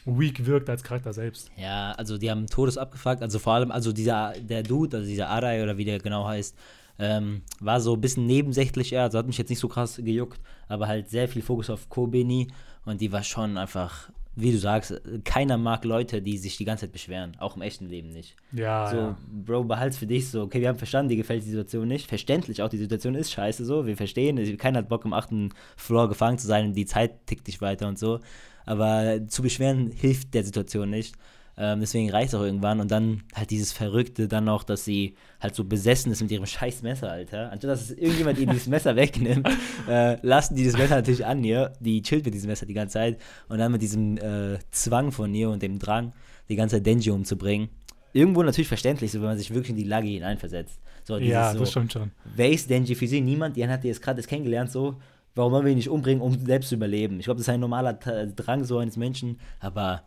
weak 0.05 0.46
wirkt 0.46 0.70
als 0.70 0.82
Charakter 0.82 1.12
selbst. 1.12 1.50
Ja, 1.56 1.93
also 1.93 2.19
die 2.19 2.31
haben 2.31 2.46
Todes 2.46 2.78
abgefragt, 2.78 3.22
also 3.22 3.38
vor 3.38 3.55
allem, 3.55 3.70
also 3.70 3.93
dieser, 3.93 4.34
der 4.38 4.62
Dude, 4.62 4.99
also 4.99 5.08
dieser 5.08 5.31
Arai 5.31 5.62
oder 5.62 5.78
wie 5.78 5.84
der 5.84 5.99
genau 5.99 6.26
heißt, 6.26 6.56
ähm, 6.99 7.43
war 7.61 7.81
so 7.81 7.94
ein 7.94 8.00
bisschen 8.00 8.26
nebensächlich, 8.26 8.91
ja, 8.91 9.02
also 9.05 9.19
hat 9.19 9.26
mich 9.26 9.38
jetzt 9.38 9.50
nicht 9.50 9.58
so 9.58 9.69
krass 9.69 9.96
gejuckt, 9.96 10.41
aber 10.69 10.87
halt 10.88 11.11
sehr 11.11 11.29
viel 11.29 11.43
Fokus 11.43 11.70
auf 11.70 11.88
Kobeni 11.88 12.49
und 12.85 13.00
die 13.00 13.12
war 13.12 13.23
schon 13.23 13.56
einfach, 13.56 14.11
wie 14.37 14.52
du 14.52 14.58
sagst, 14.58 15.00
keiner 15.25 15.56
mag 15.56 15.85
Leute, 15.85 16.20
die 16.23 16.38
sich 16.38 16.56
die 16.56 16.64
ganze 16.64 16.82
Zeit 16.87 16.93
beschweren, 16.93 17.37
auch 17.38 17.56
im 17.56 17.62
echten 17.62 17.87
Leben 17.87 18.11
nicht. 18.11 18.37
Ja, 18.52 18.88
So, 18.88 18.96
ja. 18.96 19.19
Bro, 19.44 19.64
behalt's 19.64 19.96
für 19.96 20.06
dich 20.06 20.29
so. 20.29 20.43
Okay, 20.43 20.61
wir 20.61 20.69
haben 20.69 20.79
verstanden, 20.79 21.08
dir 21.08 21.17
gefällt 21.17 21.44
die 21.44 21.50
Situation 21.50 21.88
nicht. 21.88 22.08
Verständlich 22.08 22.62
auch, 22.62 22.69
die 22.69 22.79
Situation 22.79 23.14
ist 23.14 23.32
scheiße 23.32 23.64
so. 23.64 23.87
Wir 23.87 23.96
verstehen, 23.96 24.56
keiner 24.58 24.81
hat 24.81 24.88
Bock, 24.88 25.05
im 25.05 25.12
achten 25.12 25.50
Floor 25.76 26.08
gefangen 26.08 26.38
zu 26.38 26.46
sein 26.46 26.67
und 26.67 26.73
die 26.75 26.87
Zeit 26.87 27.26
tickt 27.26 27.46
dich 27.46 27.61
weiter 27.61 27.87
und 27.87 27.99
so. 27.99 28.20
Aber 28.67 29.20
zu 29.29 29.43
beschweren 29.43 29.91
hilft 29.91 30.35
der 30.35 30.44
Situation 30.44 30.91
nicht. 30.91 31.14
Ähm, 31.56 31.81
deswegen 31.81 32.11
reicht 32.11 32.29
es 32.29 32.35
auch 32.35 32.43
irgendwann. 32.43 32.81
Und 32.81 32.91
dann 32.91 33.23
halt 33.35 33.51
dieses 33.51 33.73
Verrückte 33.73 34.29
dann 34.29 34.45
noch, 34.45 34.65
dass 34.65 34.85
sie 34.85 35.15
halt 35.41 35.55
so 35.55 35.65
besessen 35.65 36.11
ist 36.11 36.21
mit 36.21 36.31
ihrem 36.31 36.47
scheiß 36.47 36.83
Messer, 36.83 37.11
Alter. 37.11 37.53
Anstatt 37.53 37.71
dass 37.71 37.83
es 37.83 37.91
irgendjemand 37.93 38.39
ihr 38.39 38.47
dieses 38.47 38.67
Messer 38.67 38.97
wegnimmt, 38.97 39.49
äh, 39.89 40.17
lassen 40.27 40.56
die 40.56 40.65
das 40.65 40.77
Messer 40.77 40.97
natürlich 40.97 41.25
an 41.25 41.45
ihr. 41.45 41.73
Die 41.81 42.03
chillt 42.03 42.25
mit 42.25 42.35
diesem 42.35 42.49
Messer 42.49 42.67
die 42.67 42.75
ganze 42.75 42.95
Zeit. 42.95 43.19
Und 43.49 43.59
dann 43.59 43.73
mit 43.73 43.83
diesem 43.83 44.17
äh, 44.19 44.59
Zwang 44.71 45.12
von 45.12 45.35
ihr 45.35 45.51
und 45.51 45.62
dem 45.62 45.79
Drang, 45.79 46.12
die 46.49 46.56
ganze 46.56 46.77
Zeit 46.77 46.87
Denji 46.87 47.11
umzubringen. 47.11 47.69
Irgendwo 48.12 48.43
natürlich 48.43 48.69
verständlich, 48.69 49.12
so 49.12 49.21
wenn 49.21 49.29
man 49.29 49.39
sich 49.39 49.53
wirklich 49.53 49.71
in 49.71 49.77
die 49.77 49.85
Lage 49.85 50.09
hineinversetzt. 50.09 50.81
So, 51.03 51.19
dieses 51.19 51.33
Ja, 51.33 51.53
so, 51.53 51.61
das 51.61 51.71
stimmt 51.71 51.93
schon. 51.93 52.12
Wer 52.37 52.51
ist 52.51 52.71
Denji 52.71 52.95
für 52.95 53.06
sie? 53.06 53.21
Niemand, 53.21 53.56
die 53.56 53.67
hat 53.67 53.83
die 53.85 53.89
jetzt 53.89 54.03
gerade 54.03 54.21
erst 54.21 54.29
kennengelernt, 54.29 54.71
so. 54.71 54.97
Warum 55.35 55.53
wollen 55.53 55.65
wir 55.65 55.73
ihn 55.73 55.79
nicht 55.79 55.89
umbringen, 55.89 56.23
um 56.23 56.47
selbst 56.47 56.69
zu 56.69 56.77
überleben? 56.77 57.19
Ich 57.19 57.25
glaube, 57.25 57.39
das 57.39 57.49
ist 57.49 57.53
ein 57.53 57.59
normaler 57.59 57.95
Drang 57.95 58.62
so 58.65 58.79
eines 58.79 58.97
Menschen, 58.97 59.41
aber 59.59 60.05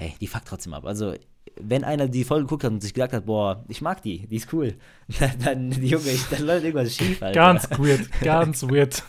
hey, 0.00 0.14
die 0.20 0.26
fuckt 0.26 0.48
trotzdem 0.48 0.74
ab. 0.74 0.84
Also, 0.86 1.14
wenn 1.60 1.84
einer 1.84 2.08
die 2.08 2.24
Folge 2.24 2.44
geguckt 2.44 2.64
hat 2.64 2.72
und 2.72 2.80
sich 2.82 2.94
gedacht 2.94 3.12
hat, 3.12 3.26
boah, 3.26 3.64
ich 3.68 3.82
mag 3.82 4.02
die, 4.02 4.26
die 4.26 4.36
ist 4.36 4.52
cool, 4.52 4.74
dann, 5.44 5.70
die 5.70 5.88
Junge, 5.88 6.10
dann 6.30 6.46
läuft 6.46 6.64
irgendwas 6.64 6.94
schief, 6.96 7.22
Alter. 7.22 7.34
Ganz 7.34 7.70
weird, 7.78 8.08
ganz 8.22 8.62
weird. 8.62 9.02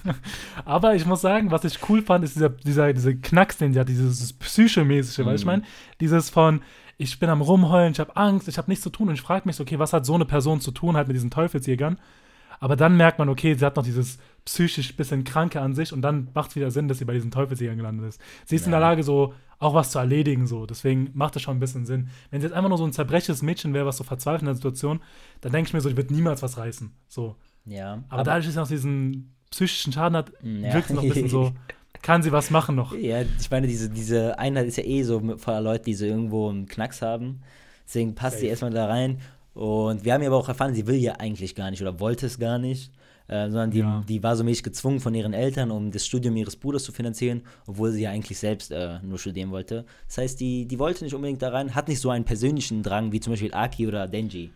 Aber 0.66 0.96
ich 0.96 1.06
muss 1.06 1.22
sagen, 1.22 1.52
was 1.52 1.64
ich 1.64 1.78
cool 1.90 2.02
fand, 2.02 2.26
ist 2.26 2.36
dieser, 2.36 2.50
dieser, 2.50 2.94
diese 2.94 3.16
Knacks, 3.16 3.58
den 3.58 3.74
sie 3.74 3.80
hat, 3.80 3.90
dieses 3.90 4.34
psychomäßige, 4.34 5.26
weil 5.26 5.36
ich 5.36 5.42
Mhm. 5.44 5.48
meine, 5.48 5.64
dieses 6.00 6.30
von, 6.30 6.62
ich 6.98 7.20
bin 7.20 7.30
am 7.30 7.42
Rumheulen, 7.42 7.94
ich 7.94 8.00
habe 8.00 8.16
Angst, 8.16 8.48
ich 8.48 8.58
habe 8.58 8.70
nichts 8.70 8.84
zu 8.84 8.90
tun 8.90 9.08
und 9.08 9.14
ich 9.16 9.22
frage 9.22 9.44
mich, 9.46 9.56
so, 9.56 9.64
okay, 9.64 9.80
was 9.80 9.94
hat 9.94 10.06
so 10.06 10.16
eine 10.16 10.26
Person 10.26 10.62
zu 10.62 10.72
tun 10.72 10.98
halt 10.98 11.08
mit 11.08 11.16
diesen 11.16 11.32
Teufelsjägern? 11.32 12.00
Aber 12.62 12.76
dann 12.78 12.96
merkt 12.96 13.20
man, 13.20 13.28
okay, 13.28 13.56
sie 13.56 13.66
hat 13.66 13.76
noch 13.76 13.84
dieses 13.84 14.20
psychisch 14.46 14.96
bisschen 14.96 15.24
Kranke 15.24 15.60
an 15.60 15.74
sich 15.76 15.92
und 15.94 16.02
dann 16.04 16.30
macht 16.34 16.52
es 16.52 16.56
wieder 16.56 16.72
Sinn, 16.72 16.88
dass 16.88 17.00
sie 17.00 17.06
bei 17.06 17.14
diesen 17.14 17.32
Teufelsjägern 17.32 17.76
gelandet 17.78 18.08
ist. 18.08 18.22
Sie 18.46 18.56
ist 18.56 18.66
in 18.66 18.72
der 18.72 18.80
Ja. 18.80 18.90
Lage, 18.90 19.04
so 19.04 19.34
auch 19.60 19.74
was 19.74 19.92
zu 19.92 20.00
erledigen, 20.00 20.48
so. 20.48 20.66
Deswegen 20.66 21.10
macht 21.14 21.36
das 21.36 21.42
schon 21.42 21.58
ein 21.58 21.60
bisschen 21.60 21.86
Sinn. 21.86 22.10
Wenn 22.30 22.40
sie 22.42 22.48
jetzt 22.48 22.54
einfach 22.56 22.70
nur 22.70 22.78
so 22.78 22.86
ein 22.86 22.94
zerbrechliches 22.94 23.42
Mädchen 23.42 23.74
wäre, 23.74 23.86
was 23.86 23.98
so 23.98 24.04
verzweifelt 24.04 24.42
in 24.44 24.46
der 24.48 24.56
Situation, 24.56 25.02
dann 25.42 25.52
denke 25.52 25.68
ich 25.68 25.74
mir 25.74 25.82
so, 25.82 25.90
die 25.90 25.98
wird 25.98 26.12
niemals 26.12 26.42
was 26.42 26.58
reißen. 26.58 26.92
So. 27.08 27.36
Ja, 27.66 28.04
Aber, 28.10 28.24
dadurch, 28.24 28.46
dass 28.46 28.54
sie 28.54 28.60
noch 28.60 28.68
diesen 28.68 29.36
psychischen 29.52 29.92
Schaden 29.94 30.16
hat, 30.18 30.32
Ja. 30.44 30.74
wirkt 30.74 30.88
sie 30.88 30.94
noch 30.94 31.04
ein 31.04 31.10
bisschen 31.10 31.30
so, 31.30 31.52
kann 32.04 32.24
sie 32.24 32.32
was 32.32 32.50
machen 32.52 32.76
noch. 32.76 32.96
Ja, 32.96 33.22
ich 33.22 33.52
meine, 33.52 33.68
diese, 33.68 33.90
diese 33.90 34.40
Einheit 34.40 34.66
ist 34.68 34.78
ja 34.78 34.84
eh 34.84 35.04
so 35.04 35.20
voller 35.38 35.62
Leute, 35.62 35.84
die 35.86 35.94
so 35.94 36.06
irgendwo 36.06 36.50
einen 36.50 36.68
Knacks 36.68 37.02
haben. 37.04 37.42
Deswegen 37.86 38.16
passt 38.16 38.38
sie 38.38 38.42
Safe. 38.42 38.50
erstmal 38.50 38.72
da 38.72 38.86
rein. 38.88 39.20
Und 39.54 40.06
wir 40.06 40.14
haben 40.14 40.22
ja 40.22 40.30
aber 40.30 40.38
auch 40.38 40.48
erfahren, 40.48 40.74
sie 40.74 40.88
will 40.88 40.96
ja 40.96 41.14
eigentlich 41.14 41.56
gar 41.56 41.70
nicht 41.72 41.82
oder 41.82 42.00
wollte 42.00 42.26
es 42.26 42.40
gar 42.40 42.58
nicht. 42.58 42.92
Äh, 43.28 43.50
sondern 43.50 43.72
die, 43.72 43.80
Ja. 43.80 44.04
die 44.10 44.22
war 44.24 44.36
so 44.36 44.44
mäßig 44.44 44.64
gezwungen 44.64 45.00
von 45.00 45.14
ihren 45.16 45.34
Eltern, 45.34 45.72
um 45.72 45.90
das 45.92 46.06
Studium 46.06 46.36
ihres 46.36 46.58
Bruders 46.58 46.84
zu 46.84 46.92
finanzieren, 46.92 47.44
obwohl 47.66 47.92
sie 47.92 48.02
ja 48.02 48.10
eigentlich 48.12 48.38
selbst 48.38 48.72
äh, 48.72 49.00
nur 49.04 49.20
studieren 49.20 49.52
wollte. 49.52 49.86
Das 50.08 50.18
heißt, 50.18 50.40
die, 50.42 50.66
die 50.66 50.80
wollte 50.80 51.06
nicht 51.06 51.14
unbedingt 51.14 51.42
da 51.42 51.50
rein, 51.50 51.74
hat 51.74 51.88
nicht 51.88 52.02
so 52.02 52.10
einen 52.10 52.26
persönlichen 52.26 52.84
Drang 52.84 53.14
wie 53.14 53.22
zum 53.22 53.32
Beispiel 53.32 53.54
Aki 53.54 53.88
oder 53.88 54.08
Denji, 54.10 54.52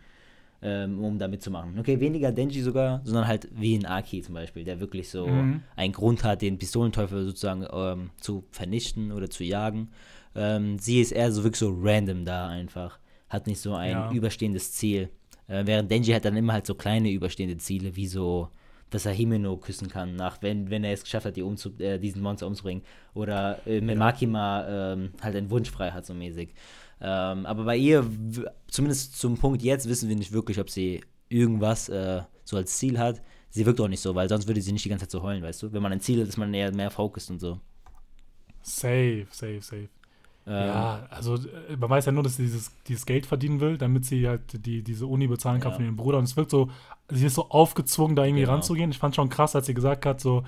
ähm, 0.62 1.02
um 1.02 1.18
da 1.18 1.30
mitzumachen. 1.30 1.80
Okay, 1.80 2.02
weniger 2.02 2.34
Denji 2.34 2.62
sogar, 2.62 3.00
sondern 3.06 3.28
halt 3.28 3.48
wie 3.54 3.76
ein 3.78 3.86
Aki 3.86 4.24
zum 4.24 4.34
Beispiel, 4.34 4.66
der 4.66 4.82
wirklich 4.82 5.10
so 5.10 5.28
Mhm. 5.28 5.62
einen 5.78 5.94
Grund 5.94 6.26
hat, 6.26 6.42
den 6.42 6.58
Pistolenteufel 6.58 7.24
sozusagen 7.24 7.66
ähm, 7.72 8.10
zu 8.20 8.44
vernichten 8.52 9.14
oder 9.14 9.30
zu 9.30 9.46
jagen. 9.46 9.90
Ähm, 10.36 10.80
sie 10.80 11.00
ist 11.00 11.12
eher 11.14 11.32
so 11.32 11.44
wirklich 11.46 11.60
so 11.60 11.74
random 11.82 12.26
da 12.26 12.48
einfach. 12.50 13.00
Hat 13.30 13.48
nicht 13.48 13.60
so 13.60 13.74
ein 13.74 13.92
Ja. 13.92 14.12
überstehendes 14.12 14.74
Ziel. 14.74 15.10
Äh, 15.48 15.66
während 15.66 15.90
Denji 15.92 16.14
hat 16.14 16.26
dann 16.26 16.38
immer 16.38 16.54
halt 16.54 16.66
so 16.66 16.76
kleine 16.76 17.12
überstehende 17.12 17.58
Ziele, 17.58 17.96
wie 17.96 18.08
so, 18.08 18.50
dass 18.90 19.06
er 19.06 19.14
Himeno 19.14 19.58
küssen 19.58 19.90
kann, 19.90 20.16
nach, 20.16 20.42
wenn, 20.42 20.70
wenn 20.70 20.84
er 20.84 20.94
es 20.94 21.04
geschafft 21.04 21.26
hat, 21.26 21.36
die 21.36 21.42
umzu, 21.44 21.72
äh, 21.80 22.00
diesen 22.00 22.22
Monster 22.22 22.48
umzubringen. 22.48 22.84
Oder 23.14 23.60
äh, 23.68 23.82
mit 23.82 23.98
Makima 23.98 24.94
ähm, 24.94 25.12
halt 25.22 25.36
einen 25.36 25.50
Wunsch 25.50 25.70
frei 25.70 25.92
hat, 25.92 26.06
so 26.06 26.14
mäßig. 26.14 26.54
Ähm, 27.02 27.46
aber 27.46 27.66
bei 27.66 27.78
ihr, 27.78 28.06
zumindest 28.68 29.20
zum 29.20 29.38
Punkt 29.38 29.62
jetzt, 29.62 29.90
wissen 29.90 30.08
wir 30.10 30.16
nicht 30.16 30.32
wirklich, 30.32 30.60
ob 30.60 30.70
sie 30.70 31.02
irgendwas 31.30 31.90
äh, 31.90 32.22
so 32.44 32.58
als 32.58 32.78
Ziel 32.78 32.98
hat. 32.98 33.22
Sie 33.50 33.66
wirkt 33.66 33.80
auch 33.82 33.88
nicht 33.88 34.00
so, 34.02 34.16
weil 34.16 34.30
sonst 34.30 34.48
würde 34.48 34.62
sie 34.62 34.72
nicht 34.72 34.86
die 34.86 34.90
ganze 34.90 35.06
Zeit 35.06 35.12
so 35.12 35.22
heulen, 35.22 35.44
weißt 35.44 35.64
du? 35.64 35.74
Wenn 35.74 35.82
man 35.82 35.92
ein 35.92 36.00
Ziel 36.02 36.22
hat, 36.22 36.28
ist 36.28 36.38
man 36.38 36.54
eher 36.54 36.74
mehr 36.74 36.92
focused 36.92 37.30
und 37.32 37.40
so. 37.40 37.60
Safe, 38.62 39.28
safe, 39.32 39.62
safe. 39.62 39.90
Ähm, 40.48 40.54
Ja, 40.54 41.08
also 41.10 41.36
äh, 41.36 41.76
man 41.80 41.90
weiß 41.90 42.06
ja 42.06 42.12
nur, 42.12 42.24
dass 42.24 42.38
sie 42.38 42.44
dieses, 42.44 42.72
dieses 42.88 43.06
Geld 43.06 43.26
verdienen 43.26 43.60
will, 43.62 43.78
damit 43.78 44.06
sie 44.06 44.28
halt 44.28 44.66
die, 44.66 44.84
diese 44.84 45.08
Uni 45.08 45.28
bezahlen 45.28 45.60
kann 45.60 45.72
Ja. 45.72 45.76
von 45.78 45.86
ihrem 45.86 45.96
Bruder. 45.96 46.18
Und 46.20 46.26
es 46.26 46.38
wirkt 46.38 46.52
so, 46.52 46.70
sie 47.10 47.26
ist 47.26 47.36
so 47.36 47.50
aufgezwungen, 47.50 48.16
da 48.16 48.24
irgendwie 48.26 48.42
Genau. 48.44 48.54
ranzugehen. 48.54 48.92
Ich 48.92 48.98
fand 49.00 49.16
schon 49.16 49.30
krass, 49.30 49.56
als 49.56 49.66
sie 49.66 49.74
gesagt 49.74 50.06
hat, 50.06 50.20
so, 50.22 50.44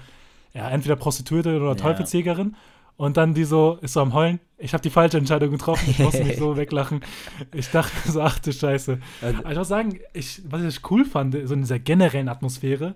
ja, 0.54 0.70
entweder 0.70 0.96
Prostituierte 0.96 1.58
oder 1.58 1.70
Ja. 1.70 1.76
Teufelsjägerin. 1.76 2.56
Und 2.96 3.16
dann 3.18 3.36
die 3.36 3.44
so, 3.44 3.78
ist 3.82 3.94
so 3.94 4.02
am 4.02 4.14
Heulen, 4.16 4.40
ich 4.58 4.74
habe 4.74 4.82
die 4.82 4.90
falsche 4.90 5.20
Entscheidung 5.20 5.52
getroffen, 5.52 5.88
ich 5.92 6.00
musste 6.00 6.24
mich 6.24 6.38
so 6.40 6.58
weglachen. 6.58 7.02
Ich 7.54 7.70
dachte 7.70 7.92
so, 8.12 8.22
ach 8.22 8.40
du 8.40 8.52
Scheiße. 8.52 9.00
Also- 9.22 9.40
Aber 9.40 9.52
ich 9.52 9.58
muss 9.58 9.68
sagen, 9.68 10.00
ich, 10.14 10.42
was 10.50 10.64
ich 10.64 10.82
cool 10.90 11.06
fand, 11.06 11.36
so 11.46 11.54
in 11.54 11.62
dieser 11.62 11.78
generellen 11.78 12.28
Atmosphäre, 12.28 12.96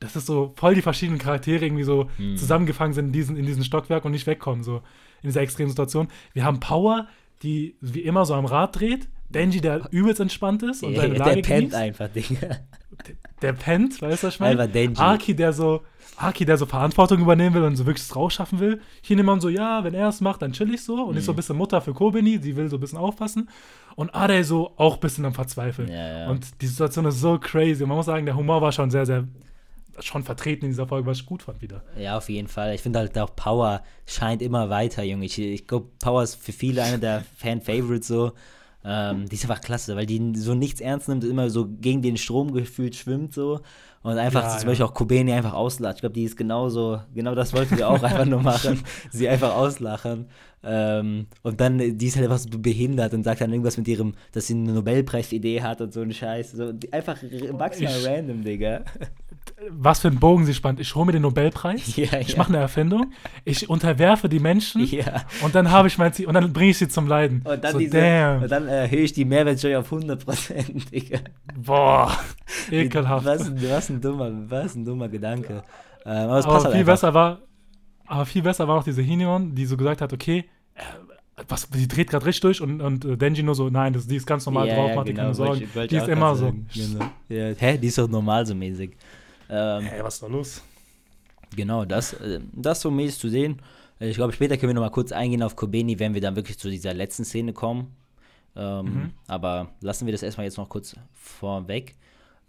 dass 0.00 0.16
es 0.16 0.24
so 0.26 0.52
voll 0.56 0.74
die 0.74 0.80
verschiedenen 0.82 1.18
Charaktere 1.18 1.66
irgendwie 1.66 1.82
so 1.84 2.08
Mhm. 2.18 2.36
zusammengefangen 2.38 2.94
sind 2.94 3.06
in 3.06 3.12
diesen, 3.12 3.36
in 3.36 3.44
diesen 3.46 3.62
Stockwerk 3.62 4.04
und 4.06 4.12
nicht 4.12 4.26
wegkommen, 4.26 4.64
so 4.64 4.80
in 5.22 5.28
dieser 5.28 5.40
extremen 5.40 5.70
Situation. 5.70 6.08
Wir 6.32 6.44
haben 6.44 6.60
Power, 6.60 7.06
die 7.42 7.76
wie 7.80 8.00
immer 8.00 8.24
so 8.26 8.34
am 8.34 8.44
Rad 8.44 8.78
dreht, 8.78 9.08
Denji, 9.28 9.60
der 9.62 9.88
übelst 9.90 10.20
entspannt 10.20 10.62
ist 10.62 10.82
und 10.82 10.94
seine 10.94 11.14
der 11.14 11.18
Lage 11.18 11.40
pennt 11.42 11.70
genießt. 11.70 11.74
einfach, 11.74 12.08
Digga. 12.08 12.56
Der 13.40 13.54
pennt, 13.54 14.00
weißt 14.02 14.22
du, 14.22 14.26
was 14.26 14.34
ich 14.34 14.40
meine? 14.40 14.60
Einfach 14.60 14.72
Denji. 14.72 15.00
Aki, 15.00 15.34
der 15.34 15.52
so, 15.54 15.82
Aki, 16.16 16.44
der 16.44 16.58
so 16.58 16.66
Verantwortung 16.66 17.20
übernehmen 17.20 17.54
will 17.54 17.62
und 17.62 17.74
so 17.76 17.86
wirklich 17.86 18.14
rausschaffen 18.14 18.60
will. 18.60 18.80
Hier 19.00 19.16
nimmt 19.16 19.26
man 19.26 19.40
so, 19.40 19.48
ja, 19.48 19.82
wenn 19.82 19.94
er 19.94 20.08
es 20.08 20.20
macht, 20.20 20.42
dann 20.42 20.52
chill 20.52 20.72
ich 20.74 20.82
so. 20.84 21.02
Und 21.04 21.16
ist 21.16 21.22
Mhm. 21.22 21.26
so 21.26 21.32
ein 21.32 21.36
bisschen 21.36 21.56
Mutter 21.56 21.80
für 21.80 21.94
Kobeni, 21.94 22.38
die 22.38 22.54
will 22.54 22.68
so 22.68 22.76
ein 22.76 22.80
bisschen 22.80 22.98
aufpassen. 22.98 23.48
Und 23.96 24.14
Ade 24.14 24.44
so 24.44 24.72
auch 24.76 24.94
ein 24.94 25.00
bisschen 25.00 25.24
am 25.24 25.32
Verzweifeln. 25.34 25.88
Ja, 25.88 26.18
ja. 26.24 26.30
Und 26.30 26.60
die 26.60 26.66
Situation 26.66 27.06
ist 27.06 27.20
so 27.20 27.38
crazy. 27.38 27.82
Und 27.82 27.88
man 27.88 27.96
muss 27.96 28.06
sagen, 28.06 28.26
der 28.26 28.36
Humor 28.36 28.60
war 28.60 28.70
schon 28.70 28.90
sehr, 28.90 29.06
sehr, 29.06 29.24
schon 30.00 30.24
vertreten 30.24 30.64
in 30.64 30.70
dieser 30.70 30.86
Folge, 30.86 31.06
was 31.06 31.18
ich 31.18 31.26
gut 31.26 31.42
fand 31.42 31.60
wieder. 31.62 31.82
Ja, 31.96 32.16
auf 32.16 32.28
jeden 32.28 32.48
Fall. 32.48 32.74
Ich 32.74 32.80
finde 32.80 33.00
halt 33.00 33.16
auch 33.18 33.34
Power 33.34 33.82
scheint 34.06 34.42
immer 34.42 34.70
weiter, 34.70 35.02
Junge. 35.02 35.26
Ich, 35.26 35.38
ich 35.38 35.66
glaube, 35.66 35.88
Power 36.00 36.22
ist 36.22 36.36
für 36.36 36.52
viele 36.52 36.82
einer 36.82 36.98
der 36.98 37.24
Fan-Favorites 37.36 38.08
so. 38.08 38.32
Ähm, 38.84 39.28
die 39.28 39.36
ist 39.36 39.44
einfach 39.44 39.60
klasse, 39.60 39.94
weil 39.94 40.06
die 40.06 40.32
so 40.34 40.54
nichts 40.54 40.80
ernst 40.80 41.08
nimmt, 41.08 41.24
immer 41.24 41.50
so 41.50 41.68
gegen 41.68 42.02
den 42.02 42.16
Strom 42.16 42.52
gefühlt 42.52 42.96
schwimmt 42.96 43.32
so. 43.32 43.60
Und 44.02 44.18
einfach 44.18 44.42
Ja, 44.42 44.48
zum 44.50 44.60
ja. 44.60 44.66
Beispiel 44.66 44.86
auch 44.86 44.94
Kobeni 44.94 45.32
einfach 45.32 45.52
auslacht. 45.54 45.96
Ich 45.96 46.00
glaube, 46.00 46.14
die 46.14 46.24
ist 46.24 46.36
genauso, 46.36 47.00
genau 47.14 47.34
das 47.34 47.52
wollten 47.54 47.76
wir 47.78 47.88
auch 47.88 48.02
einfach 48.02 48.24
nur 48.24 48.42
machen. 48.42 48.82
Sie 49.10 49.28
einfach 49.28 49.54
auslachen. 49.54 50.26
Ähm, 50.64 51.26
und 51.42 51.60
dann, 51.60 51.78
die 51.78 52.06
ist 52.06 52.14
halt 52.16 52.24
einfach 52.26 52.38
so 52.38 52.58
behindert 52.58 53.14
und 53.14 53.24
sagt 53.24 53.40
dann 53.40 53.50
irgendwas 53.50 53.76
mit 53.78 53.88
ihrem, 53.88 54.14
dass 54.32 54.46
sie 54.46 54.54
eine 54.54 54.72
Nobelpreis-Idee 54.72 55.60
hat 55.62 55.80
und 55.80 55.92
so 55.92 56.00
einen 56.00 56.12
Scheiß. 56.12 56.52
So, 56.52 56.72
einfach 56.92 57.16
maximal 57.56 57.96
Ich- 57.98 58.06
random, 58.06 58.44
Digga. 58.44 58.80
Was 59.70 60.00
für 60.00 60.08
ein 60.08 60.18
Bogen 60.20 60.44
sie 60.44 60.54
spannt. 60.54 60.78
Ich 60.80 60.94
hole 60.94 61.06
mir 61.06 61.12
den 61.12 61.22
Nobelpreis. 61.22 61.96
Ja, 61.96 62.18
Ich 62.20 62.30
ja. 62.30 62.38
mache 62.38 62.48
eine 62.50 62.58
Erfindung. 62.58 63.12
Ich 63.44 63.68
unterwerfe 63.68 64.28
die 64.28 64.38
Menschen. 64.40 64.84
Ja. 64.86 65.22
Und 65.42 65.54
dann 65.54 65.70
habe 65.70 65.88
ich 65.88 65.98
mein 65.98 66.12
Ziel. 66.12 66.26
Und 66.26 66.34
dann 66.34 66.52
bringe 66.52 66.70
ich 66.70 66.78
sie 66.78 66.88
zum 66.88 67.06
Leiden. 67.08 67.42
Und 67.44 67.62
dann, 67.62 67.72
so, 67.72 67.78
diese, 67.78 67.96
damn. 68.00 68.42
und 68.42 68.50
dann 68.50 68.68
erhöhe 68.68 69.00
ich 69.00 69.12
die 69.12 69.24
Mehrwertsteuer 69.24 69.80
auf 69.80 69.92
100%, 69.92 70.90
Digga. 70.90 71.18
Boah. 71.56 72.16
Ekelhaft. 72.70 73.24
Was, 73.26 73.50
was, 73.68 73.91
ein 73.92 74.00
dummer, 74.00 74.30
was 74.50 74.74
ein 74.74 74.84
dummer 74.84 75.08
Gedanke. 75.08 75.62
Ähm, 76.04 76.28
aber 76.28 76.38
es 76.38 76.44
passt 76.46 76.46
aber 76.46 76.64
halt 76.64 76.72
viel 76.72 76.80
einfach. 76.80 76.92
besser 76.92 77.14
war, 77.14 77.38
aber 78.06 78.26
viel 78.26 78.42
besser 78.42 78.66
war 78.68 78.78
auch 78.78 78.84
diese 78.84 79.02
Hinion, 79.02 79.54
die 79.54 79.66
so 79.66 79.76
gesagt 79.76 80.00
hat, 80.00 80.12
okay, 80.12 80.44
äh, 80.74 80.82
was, 81.48 81.68
die 81.70 81.88
dreht 81.88 82.10
gerade 82.10 82.26
richtig 82.26 82.42
durch 82.42 82.60
und, 82.60 82.80
und 82.80 83.04
äh, 83.04 83.16
Denji 83.16 83.42
nur 83.42 83.54
so, 83.54 83.70
nein, 83.70 83.92
das, 83.92 84.06
die 84.06 84.16
ist 84.16 84.26
ganz 84.26 84.44
normal 84.46 84.68
Ja, 84.68 84.74
drauf, 84.74 84.88
ja, 84.90 84.94
mach 84.96 85.04
dir 85.04 85.12
genau, 85.14 85.22
keine 85.28 85.38
wollte 85.38 85.54
Sorgen. 85.58 85.62
ich- 85.70 85.74
wollte 85.76 85.88
die 85.88 85.96
ist 86.02 86.08
immer 86.08 86.34
so. 86.36 86.52
Genau. 86.74 87.04
Ja, 87.28 87.54
hä, 87.56 87.78
die 87.78 87.86
ist 87.86 87.98
doch 87.98 88.08
normal 88.08 88.44
so 88.46 88.54
mäßig. 88.54 88.96
Ähm, 89.48 89.86
Ey, 89.86 90.02
was 90.04 90.14
ist 90.14 90.22
da 90.22 90.26
los? 90.26 90.62
Genau, 91.56 91.84
das, 91.84 92.14
äh, 92.14 92.40
das 92.52 92.80
so 92.80 92.90
mäßig 92.90 93.18
zu 93.20 93.28
sehen. 93.28 93.60
Äh, 94.00 94.08
Ich 94.10 94.16
glaube, 94.16 94.32
später 94.32 94.56
können 94.56 94.70
wir 94.70 94.74
noch 94.74 94.82
mal 94.82 94.90
kurz 94.90 95.12
eingehen 95.12 95.42
auf 95.42 95.56
Kobeni, 95.56 95.98
wenn 95.98 96.14
wir 96.14 96.20
dann 96.20 96.36
wirklich 96.36 96.58
zu 96.58 96.70
dieser 96.70 96.94
letzten 96.94 97.24
Szene 97.24 97.52
kommen. 97.52 97.94
Ähm, 98.56 98.84
Mhm. 98.84 99.10
Aber 99.28 99.70
lassen 99.80 100.06
wir 100.06 100.12
das 100.12 100.22
erstmal 100.22 100.44
jetzt 100.46 100.58
noch 100.58 100.68
kurz 100.68 100.94
vorweg. 101.14 101.94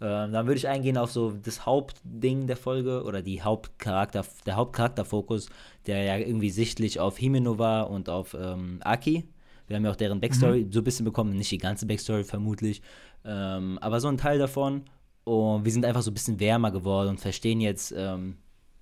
Ähm, 0.00 0.32
dann 0.32 0.46
würde 0.46 0.56
ich 0.56 0.68
eingehen 0.68 0.96
auf 0.96 1.12
so 1.12 1.32
das 1.32 1.66
Hauptding 1.66 2.46
der 2.46 2.56
Folge 2.56 3.04
oder 3.04 3.22
die 3.22 3.42
Hauptcharakter, 3.42 4.24
der 4.44 4.56
Hauptcharakterfokus, 4.56 5.48
der 5.86 6.02
ja 6.02 6.16
irgendwie 6.16 6.50
sichtlich 6.50 7.00
auf 7.00 7.16
Himeno 7.18 7.58
war 7.58 7.90
und 7.90 8.08
auf 8.08 8.34
ähm, 8.34 8.80
Aki. 8.82 9.24
Wir 9.66 9.76
haben 9.76 9.84
ja 9.84 9.90
auch 9.90 9.96
deren 9.96 10.20
Backstory 10.20 10.66
so 10.70 10.80
ein 10.80 10.84
bisschen 10.84 11.04
bekommen, 11.04 11.36
nicht 11.36 11.50
die 11.50 11.58
ganze 11.58 11.86
Backstory 11.86 12.24
vermutlich, 12.24 12.82
ähm, 13.24 13.78
aber 13.80 14.00
so 14.00 14.08
ein 14.08 14.18
Teil 14.18 14.38
davon. 14.38 14.82
Und 15.24 15.64
wir 15.64 15.72
sind 15.72 15.86
einfach 15.86 16.02
so 16.02 16.10
ein 16.10 16.14
bisschen 16.14 16.38
wärmer 16.38 16.70
geworden 16.70 17.08
und 17.08 17.20
verstehen 17.20 17.60
jetzt, 17.62 17.94
ähm, 17.96 18.36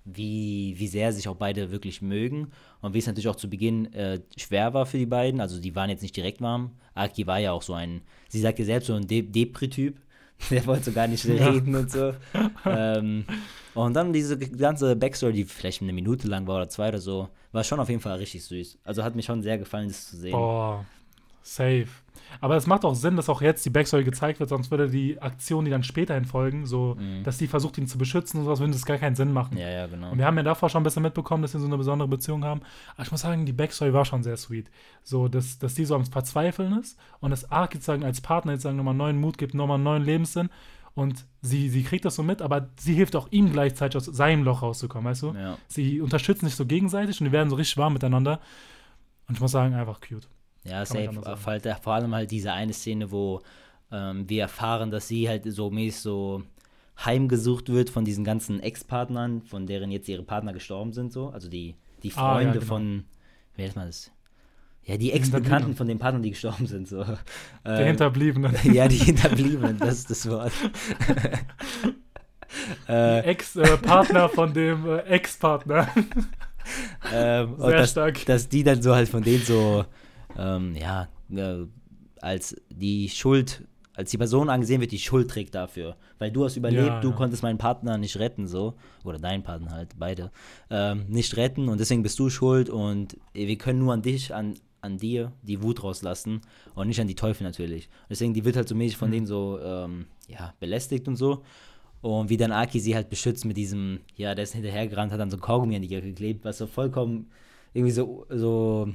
wie, 0.05 0.75
wie 0.77 0.87
sehr 0.87 1.13
sich 1.13 1.27
auch 1.29 1.35
beide 1.35 1.71
wirklich 1.71 2.01
mögen. 2.01 2.51
Und 2.81 2.93
wie 2.93 2.99
es 2.99 3.07
natürlich 3.07 3.29
auch 3.29 3.37
zu 3.37 3.49
Beginn 3.49 3.93
äh, 3.93 4.19
schwer 4.37 4.73
war 4.73 4.85
für 4.85 4.97
die 4.97 5.05
beiden. 5.05 5.39
Also 5.39 5.61
die 5.61 5.75
waren 5.75 5.89
jetzt 5.89 6.01
nicht 6.01 6.17
direkt 6.17 6.41
warm. 6.41 6.71
Aki 6.95 7.27
war 7.27 7.39
ja 7.39 7.53
auch 7.53 7.61
so 7.61 7.73
ein, 7.73 8.01
sie 8.27 8.41
sagt 8.41 8.59
ja 8.59 8.65
selbst, 8.65 8.87
so 8.87 8.93
ein 8.93 9.07
De 9.07 9.21
Depri-Typ. 9.21 9.99
Der 10.49 10.65
wollte 10.65 10.85
so 10.85 10.91
gar 10.93 11.07
nicht 11.07 11.25
Ja. 11.25 11.49
reden 11.49 11.75
und 11.75 11.91
so. 11.91 12.13
ähm, 12.65 13.25
und 13.73 13.93
dann 13.95 14.13
diese 14.13 14.37
ganze 14.37 14.95
Backstory, 14.95 15.33
die 15.33 15.45
vielleicht 15.45 15.81
eine 15.81 15.93
Minute 15.93 16.27
lang 16.27 16.45
war 16.47 16.57
oder 16.57 16.69
zwei 16.69 16.89
oder 16.89 16.99
so, 16.99 17.29
war 17.51 17.63
schon 17.63 17.79
auf 17.79 17.89
jeden 17.89 18.01
Fall 18.01 18.17
richtig 18.17 18.43
süß. 18.45 18.79
Also 18.83 19.03
hat 19.03 19.15
mir 19.15 19.23
schon 19.23 19.41
sehr 19.41 19.57
gefallen, 19.57 19.87
das 19.87 20.09
zu 20.09 20.17
sehen. 20.17 20.31
Boah, 20.31 20.85
safe. 21.43 21.87
Aber 22.41 22.55
es 22.55 22.65
macht 22.65 22.83
auch 22.83 22.95
Sinn, 22.95 23.15
dass 23.15 23.29
auch 23.29 23.41
jetzt 23.43 23.63
die 23.63 23.69
Backstory 23.69 24.03
gezeigt 24.03 24.39
wird, 24.39 24.49
sonst 24.49 24.71
würde 24.71 24.89
die 24.89 25.21
Aktion, 25.21 25.65
die 25.65 25.71
dann 25.71 25.83
späterhin 25.83 26.25
folgen, 26.25 26.65
so, 26.65 26.95
Mhm. 26.99 27.23
dass 27.23 27.37
die 27.37 27.45
versucht, 27.47 27.77
ihn 27.77 27.85
zu 27.85 27.99
beschützen 27.99 28.39
und 28.39 28.45
sowas, 28.45 28.59
würde 28.59 28.73
das 28.73 28.85
gar 28.85 28.97
keinen 28.97 29.15
Sinn 29.15 29.31
machen. 29.33 29.55
Ja, 29.57 29.69
ja, 29.69 29.85
genau. 29.87 30.09
Und 30.11 30.17
wir 30.17 30.25
haben 30.25 30.37
ja 30.37 30.43
davor 30.43 30.69
schon 30.69 30.81
ein 30.81 30.83
bisschen 30.83 31.03
mitbekommen, 31.03 31.43
dass 31.43 31.51
sie 31.51 31.59
so 31.59 31.67
eine 31.67 31.77
besondere 31.77 32.07
Beziehung 32.07 32.43
haben. 32.43 32.61
Aber 32.95 33.03
ich 33.03 33.11
muss 33.11 33.21
sagen, 33.21 33.45
die 33.45 33.53
Backstory 33.53 33.93
war 33.93 34.05
schon 34.05 34.23
sehr 34.23 34.37
sweet. 34.37 34.71
So, 35.03 35.27
dass, 35.27 35.59
dass 35.59 35.75
die 35.75 35.85
so 35.85 35.93
am 35.95 36.05
Verzweifeln 36.05 36.79
ist 36.79 36.97
und 37.19 37.29
dass 37.29 37.51
Ark 37.51 37.75
jetzt 37.75 37.85
sagen, 37.85 38.03
als 38.03 38.19
Partner 38.21 38.53
jetzt 38.53 38.63
sagen, 38.63 38.77
nochmal 38.77 38.95
neuen 38.95 39.19
Mut 39.21 39.37
gibt, 39.37 39.53
nochmal 39.53 39.77
neuen 39.77 40.03
Lebenssinn. 40.03 40.49
Und 40.95 41.25
sie, 41.41 41.69
sie 41.69 41.83
kriegt 41.83 42.05
das 42.05 42.15
so 42.15 42.23
mit, 42.23 42.41
aber 42.41 42.69
sie 42.79 42.93
hilft 42.93 43.15
auch 43.15 43.27
ihm 43.31 43.51
gleichzeitig 43.51 43.97
aus 43.97 44.05
seinem 44.05 44.43
Loch 44.43 44.61
rauszukommen, 44.61 45.09
weißt 45.09 45.21
du? 45.23 45.33
Ja. 45.33 45.57
Sie 45.67 46.01
unterstützen 46.01 46.45
sich 46.45 46.55
so 46.55 46.65
gegenseitig 46.67 47.19
und 47.19 47.25
die 47.25 47.31
werden 47.31 47.49
so 47.49 47.55
richtig 47.55 47.77
warm 47.77 47.93
miteinander. 47.93 48.39
Und 49.27 49.35
ich 49.35 49.41
muss 49.41 49.51
sagen, 49.51 49.73
einfach 49.75 49.99
cute. 50.01 50.27
Ja, 50.65 50.85
safe. 50.85 51.11
sagen. 51.13 51.75
Vor 51.81 51.93
allem- 51.93 52.15
halt 52.15 52.31
diese 52.31 52.53
eine 52.53 52.73
Szene, 52.73 53.11
wo 53.11 53.41
ähm, 53.91 54.27
wir 54.29 54.41
erfahren, 54.43 54.91
dass 54.91 55.07
sie 55.07 55.27
halt 55.29 55.43
so 55.45 55.69
mäßig 55.69 56.01
so 56.01 56.43
heimgesucht 57.05 57.69
wird 57.69 57.89
von 57.89 58.05
diesen 58.05 58.23
ganzen 58.23 58.59
Ex-Partnern, 58.59 59.41
von 59.41 59.67
deren 59.67 59.91
jetzt 59.91 60.07
ihre 60.07 60.23
Partner 60.23 60.53
gestorben 60.53 60.93
sind, 60.93 61.11
so. 61.11 61.29
Also 61.29 61.49
die, 61.49 61.75
die 62.03 62.11
Ah, 62.15 62.15
ja, 62.15 62.33
Freunde 62.35 62.53
genau. 62.59 62.65
von, 62.65 63.03
wer 63.55 63.67
ist 63.67 63.75
man 63.75 63.87
das? 63.87 64.11
Ja, 64.85 64.95
die 64.97 65.05
Die 65.05 65.11
Ex-Bekannten 65.13 65.43
Hinterbliebenen. 65.43 65.77
von 65.77 65.87
den 65.87 65.99
Partnern, 65.99 66.23
die 66.23 66.29
gestorben 66.31 66.67
sind, 66.67 66.87
so. 66.87 67.03
Der 67.03 67.17
Ähm, 67.79 67.85
Hinterbliebene. 67.87 68.51
ja, 68.73 68.87
die 68.87 68.97
Hinterbliebenen, 68.97 69.77
das 69.79 69.99
ist 69.99 70.09
das 70.09 70.29
Wort. 70.29 70.51
äh, 72.87 73.19
Ex-Partner 73.21 74.29
von 74.29 74.53
dem 74.53 74.85
äh, 74.87 74.99
Ex-Partner. 74.99 75.87
ähm, 77.13 77.55
Sehr 77.57 77.71
dass, 77.77 77.91
stark. 77.91 78.25
dass 78.25 78.49
die 78.49 78.63
dann 78.63 78.81
so 78.81 78.95
halt 78.95 79.09
von 79.09 79.23
denen 79.23 79.43
so, 79.43 79.85
ähm, 80.37 80.75
ja, 80.75 81.07
äh, 81.31 81.65
als 82.21 82.55
die 82.69 83.09
Schuld, 83.09 83.63
als 83.95 84.11
die 84.11 84.17
Person 84.17 84.49
angesehen 84.49 84.81
wird, 84.81 84.91
die 84.91 84.99
Schuld 84.99 85.29
trägt 85.29 85.53
dafür. 85.55 85.95
Weil 86.19 86.31
du 86.31 86.45
hast 86.45 86.55
überlebt, 86.57 86.87
Ja, 86.87 86.99
du 87.01 87.09
ja. 87.09 87.15
konntest 87.15 87.43
meinen 87.43 87.57
Partner 87.57 87.97
nicht 87.97 88.17
retten, 88.17 88.47
so. 88.47 88.73
Oder 89.03 89.19
deinen 89.19 89.43
Partner 89.43 89.71
halt, 89.71 89.89
beide. 89.99 90.31
Ähm, 90.69 91.05
nicht 91.09 91.35
retten 91.37 91.69
und 91.69 91.79
deswegen 91.79 92.01
bist 92.03 92.17
du 92.19 92.29
schuld 92.29 92.69
und 92.69 93.17
wir 93.33 93.57
können 93.57 93.79
nur 93.79 93.93
an 93.93 94.01
dich, 94.01 94.33
an, 94.33 94.55
an 94.81 94.97
dir 94.97 95.31
die 95.43 95.61
Wut 95.61 95.83
rauslassen 95.83 96.41
und 96.75 96.87
nicht 96.87 96.99
an 97.01 97.07
die 97.07 97.15
Teufel 97.15 97.43
natürlich. 97.43 97.89
Deswegen, 98.09 98.33
die 98.33 98.43
wird 98.45 98.55
halt 98.55 98.67
so 98.67 98.75
mäßig 98.75 98.97
von 98.97 99.09
Mhm. 99.09 99.13
denen 99.13 99.27
so, 99.27 99.59
ähm, 99.61 100.05
ja, 100.27 100.53
belästigt 100.59 101.07
und 101.07 101.15
so. 101.17 101.43
Und 102.01 102.29
wie 102.29 102.35
dann 102.37 102.51
Aki 102.51 102.79
sie 102.79 102.95
halt 102.95 103.09
beschützt 103.09 103.45
mit 103.45 103.55
diesem, 103.55 103.99
ja, 104.17 104.33
der 104.35 104.43
ist 104.43 104.53
hinterhergerannt, 104.53 105.11
hat 105.13 105.19
dann 105.21 105.29
so 105.31 105.37
Kaugummi 105.37 105.75
an 105.75 105.81
die 105.83 105.87
Jacke 105.87 106.07
geklebt, 106.07 106.43
was 106.43 106.57
so 106.57 106.67
vollkommen 106.67 107.27
irgendwie 107.73 107.91
so, 107.91 108.25
so 108.29 108.89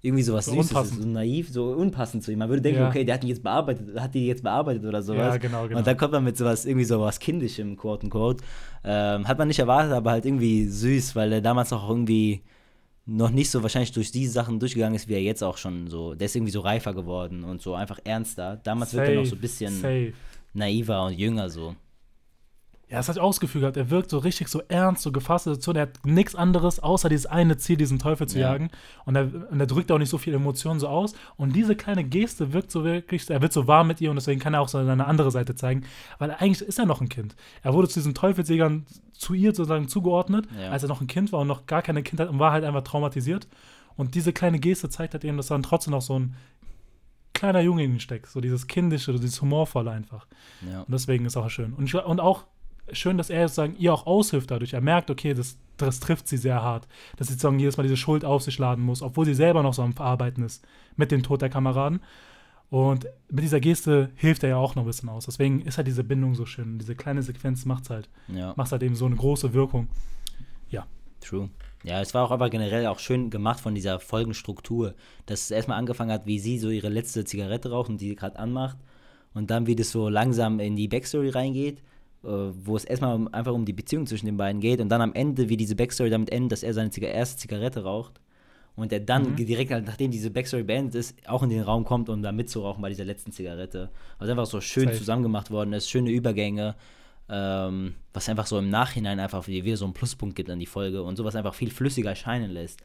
irgendwie 0.00 0.22
sowas 0.22 0.46
So 0.46 0.52
Süßes 0.54 0.90
ist, 0.92 1.02
so 1.02 1.08
naiv, 1.08 1.48
so 1.50 1.72
unpassend 1.72 2.22
zu 2.22 2.30
ihm. 2.32 2.38
Man 2.38 2.48
würde 2.48 2.62
denken, 2.62 2.80
Ja. 2.80 2.88
okay, 2.88 3.04
der 3.04 3.14
hat 3.16 3.24
ihn 3.24 3.30
jetzt 3.30 3.42
bearbeitet, 3.42 3.98
hat 4.00 4.14
die 4.14 4.26
jetzt 4.26 4.42
bearbeitet 4.44 4.84
oder 4.84 5.02
sowas. 5.02 5.34
Ja, 5.34 5.36
genau, 5.38 5.66
genau. 5.66 5.78
Und 5.78 5.86
dann 5.86 5.96
kommt 5.96 6.12
man 6.12 6.22
mit 6.24 6.36
sowas, 6.36 6.64
irgendwie 6.66 6.84
sowas 6.84 7.18
kindischem, 7.18 7.76
quote 7.76 8.06
unquote. 8.06 8.44
Ähm, 8.84 9.26
hat 9.26 9.38
man 9.38 9.48
nicht 9.48 9.58
erwartet, 9.58 9.92
aber 9.92 10.12
halt 10.12 10.24
irgendwie 10.24 10.66
süß, 10.66 11.16
weil 11.16 11.32
er 11.32 11.40
damals 11.40 11.72
auch 11.72 11.88
irgendwie 11.88 12.42
noch 13.06 13.30
nicht 13.30 13.50
so 13.50 13.62
wahrscheinlich 13.62 13.92
durch 13.92 14.12
diese 14.12 14.32
Sachen 14.32 14.60
durchgegangen 14.60 14.94
ist, 14.94 15.08
wie 15.08 15.14
er 15.14 15.22
jetzt 15.22 15.42
auch 15.42 15.56
schon 15.56 15.88
so. 15.88 16.14
Der 16.14 16.26
ist 16.26 16.36
irgendwie 16.36 16.52
so 16.52 16.60
reifer 16.60 16.94
geworden 16.94 17.42
und 17.42 17.60
so 17.62 17.74
einfach 17.74 17.98
ernster. 18.04 18.60
Damals 18.62 18.94
wird 18.94 19.08
er 19.08 19.14
noch 19.16 19.24
so 19.26 19.34
ein 19.34 19.40
bisschen 19.40 19.72
Safe. 19.80 20.12
naiver 20.52 21.06
und 21.06 21.14
jünger 21.18 21.48
so. 21.50 21.74
Ja, 22.90 22.96
das 22.96 23.08
hat 23.10 23.16
ich 23.16 23.20
ausgefühlt 23.22 23.60
gehabt. 23.62 23.76
Er 23.76 23.90
wirkt 23.90 24.08
so 24.08 24.16
richtig 24.16 24.48
so 24.48 24.62
ernst, 24.68 25.02
so 25.02 25.12
gefasst. 25.12 25.44
So, 25.62 25.72
er 25.72 25.82
hat 25.82 26.06
nichts 26.06 26.34
anderes, 26.34 26.80
außer 26.80 27.10
dieses 27.10 27.26
eine 27.26 27.58
Ziel, 27.58 27.76
diesen 27.76 27.98
Teufel 27.98 28.26
zu 28.26 28.38
Ja. 28.38 28.50
jagen. 28.52 28.70
Und 29.04 29.14
er, 29.14 29.24
und 29.50 29.60
er 29.60 29.66
drückt 29.66 29.92
auch 29.92 29.98
nicht 29.98 30.08
so 30.08 30.16
viel 30.16 30.32
Emotionen 30.32 30.80
so 30.80 30.88
aus. 30.88 31.12
Und 31.36 31.54
diese 31.54 31.76
kleine 31.76 32.02
Geste 32.02 32.54
wirkt 32.54 32.70
so 32.70 32.84
wirklich, 32.84 33.28
er 33.28 33.42
wird 33.42 33.52
so 33.52 33.66
warm 33.66 33.88
mit 33.88 34.00
ihr 34.00 34.08
und 34.08 34.16
deswegen 34.16 34.40
kann 34.40 34.54
er 34.54 34.62
auch 34.62 34.68
so 34.68 34.82
seine 34.82 35.06
andere 35.06 35.30
Seite 35.30 35.54
zeigen. 35.54 35.84
Weil 36.18 36.30
eigentlich 36.30 36.62
ist 36.62 36.78
er 36.78 36.86
noch 36.86 37.02
ein 37.02 37.10
Kind. 37.10 37.36
Er 37.62 37.74
wurde 37.74 37.88
zu 37.88 38.00
diesen 38.00 38.14
Teufelsjägern 38.14 38.86
zu 39.12 39.34
ihr 39.34 39.54
sozusagen 39.54 39.88
zugeordnet, 39.88 40.48
Ja. 40.58 40.70
als 40.70 40.82
er 40.82 40.88
noch 40.88 41.02
ein 41.02 41.08
Kind 41.08 41.30
war 41.32 41.40
und 41.40 41.46
noch 41.48 41.66
gar 41.66 41.82
keine 41.82 42.02
Kindheit 42.02 42.30
und 42.30 42.38
war 42.38 42.52
halt 42.52 42.64
einfach 42.64 42.82
traumatisiert. 42.84 43.48
Und 43.96 44.14
diese 44.14 44.32
kleine 44.32 44.60
Geste 44.60 44.88
zeigt 44.88 45.12
halt 45.12 45.24
eben, 45.24 45.36
dass 45.36 45.48
dann 45.48 45.62
trotzdem 45.62 45.90
noch 45.90 46.00
so 46.02 46.18
ein 46.18 46.36
kleiner 47.34 47.60
Junge 47.60 47.84
in 47.84 47.92
ihm 47.94 48.00
steckt. 48.00 48.28
So 48.28 48.40
dieses 48.40 48.66
Kindische, 48.66 49.12
so 49.12 49.18
dieses 49.18 49.40
Humorvolle 49.42 49.90
einfach. 49.90 50.26
Ja. 50.68 50.80
Und 50.80 50.90
deswegen 50.92 51.24
ist 51.26 51.36
auch 51.36 51.50
schön. 51.50 51.72
Und, 51.74 51.84
ich, 51.84 51.94
und 51.94 52.20
auch 52.20 52.44
schön, 52.92 53.18
dass 53.18 53.30
er 53.30 53.48
sozusagen 53.48 53.76
ihr 53.76 53.92
auch 53.92 54.06
aushilft 54.06 54.50
dadurch. 54.50 54.72
Er 54.72 54.80
merkt, 54.80 55.10
okay, 55.10 55.34
das, 55.34 55.58
das 55.76 56.00
trifft 56.00 56.28
sie 56.28 56.36
sehr 56.36 56.62
hart. 56.62 56.88
Dass 57.16 57.28
sie 57.28 57.34
sozusagen 57.34 57.58
jedes 57.58 57.76
Mal 57.76 57.82
diese 57.82 57.96
Schuld 57.96 58.24
auf 58.24 58.42
sich 58.42 58.58
laden 58.58 58.84
muss, 58.84 59.02
obwohl 59.02 59.24
sie 59.24 59.34
selber 59.34 59.62
noch 59.62 59.74
so 59.74 59.82
am 59.82 59.92
Verarbeiten 59.92 60.44
ist 60.44 60.64
mit 60.96 61.10
dem 61.10 61.22
Tod 61.22 61.42
der 61.42 61.50
Kameraden. 61.50 62.00
Und 62.70 63.06
mit 63.30 63.44
dieser 63.44 63.60
Geste 63.60 64.10
hilft 64.14 64.42
er 64.42 64.50
ja 64.50 64.56
auch 64.56 64.74
noch 64.74 64.82
ein 64.82 64.86
bisschen 64.86 65.08
aus. 65.08 65.24
Deswegen 65.24 65.62
ist 65.62 65.78
halt 65.78 65.86
diese 65.86 66.04
Bindung 66.04 66.34
so 66.34 66.44
schön. 66.44 66.78
Diese 66.78 66.94
kleine 66.94 67.22
Sequenz 67.22 67.64
macht 67.64 67.88
halt, 67.88 68.08
ja, 68.28 68.52
macht 68.56 68.72
halt 68.72 68.82
eben 68.82 68.94
so 68.94 69.06
eine 69.06 69.16
große 69.16 69.54
Wirkung. 69.54 69.88
true. 71.20 71.50
Ja, 71.84 72.00
es 72.00 72.12
war 72.12 72.24
auch 72.24 72.30
aber 72.30 72.50
generell 72.50 72.86
auch 72.86 72.98
schön 72.98 73.30
gemacht 73.30 73.60
von 73.60 73.74
dieser 73.74 74.00
Folgenstruktur, 74.00 74.94
dass 75.26 75.42
es 75.42 75.50
erstmal 75.50 75.78
angefangen 75.78 76.10
hat, 76.10 76.26
wie 76.26 76.38
sie 76.38 76.58
so 76.58 76.70
ihre 76.70 76.88
letzte 76.88 77.24
Zigarette 77.24 77.70
raucht 77.70 77.88
und 77.88 78.00
die 78.00 78.14
gerade 78.16 78.38
anmacht 78.38 78.76
und 79.34 79.50
dann 79.50 79.66
wie 79.66 79.76
das 79.76 79.90
so 79.90 80.08
langsam 80.08 80.58
in 80.60 80.76
die 80.76 80.88
Backstory 80.88 81.30
reingeht, 81.30 81.82
wo 82.22 82.76
es 82.76 82.84
erstmal 82.84 83.28
einfach 83.32 83.52
um 83.52 83.64
die 83.64 83.72
Beziehung 83.72 84.06
zwischen 84.06 84.26
den 84.26 84.36
beiden 84.36 84.60
geht 84.60 84.80
und 84.80 84.88
dann 84.88 85.00
am 85.00 85.14
Ende, 85.14 85.48
wie 85.48 85.56
diese 85.56 85.76
Backstory 85.76 86.10
damit 86.10 86.30
endet, 86.30 86.52
dass 86.52 86.62
er 86.62 86.74
seine 86.74 86.90
Ziga 86.90 87.08
erste 87.08 87.38
Zigarette 87.38 87.84
raucht 87.84 88.20
und 88.78 88.92
er 88.92 89.00
dann 89.00 89.32
mhm. 89.32 89.36
direkt, 89.36 89.72
halt, 89.72 89.86
nachdem 89.86 90.10
diese 90.10 90.30
Backstory 90.30 90.62
beendet 90.62 90.94
ist, 90.94 91.16
auch 91.28 91.42
in 91.42 91.50
den 91.50 91.62
Raum 91.62 91.84
kommt, 91.84 92.08
um 92.08 92.22
da 92.22 92.32
mitzurauchen 92.32 92.80
bei 92.80 92.88
dieser 92.88 93.04
letzten 93.04 93.32
Zigarette. 93.32 93.90
Also 94.18 94.32
einfach 94.32 94.46
so 94.46 94.60
schön 94.60 94.86
Zeit. 94.86 94.96
zusammengemacht 94.96 95.50
worden 95.50 95.72
ist, 95.72 95.90
schöne 95.90 96.10
Übergänge, 96.10 96.76
ähm, 97.28 97.94
was 98.12 98.28
einfach 98.28 98.46
so 98.46 98.58
im 98.58 98.70
Nachhinein 98.70 99.20
einfach 99.20 99.46
wieder 99.46 99.76
so 99.76 99.84
einen 99.84 99.94
Pluspunkt 99.94 100.36
gibt 100.36 100.48
an 100.48 100.60
die 100.60 100.66
Folge 100.66 101.02
und 101.02 101.16
sowas 101.16 101.36
einfach 101.36 101.54
viel 101.54 101.70
flüssiger 101.70 102.10
erscheinen 102.10 102.50
lässt. 102.50 102.80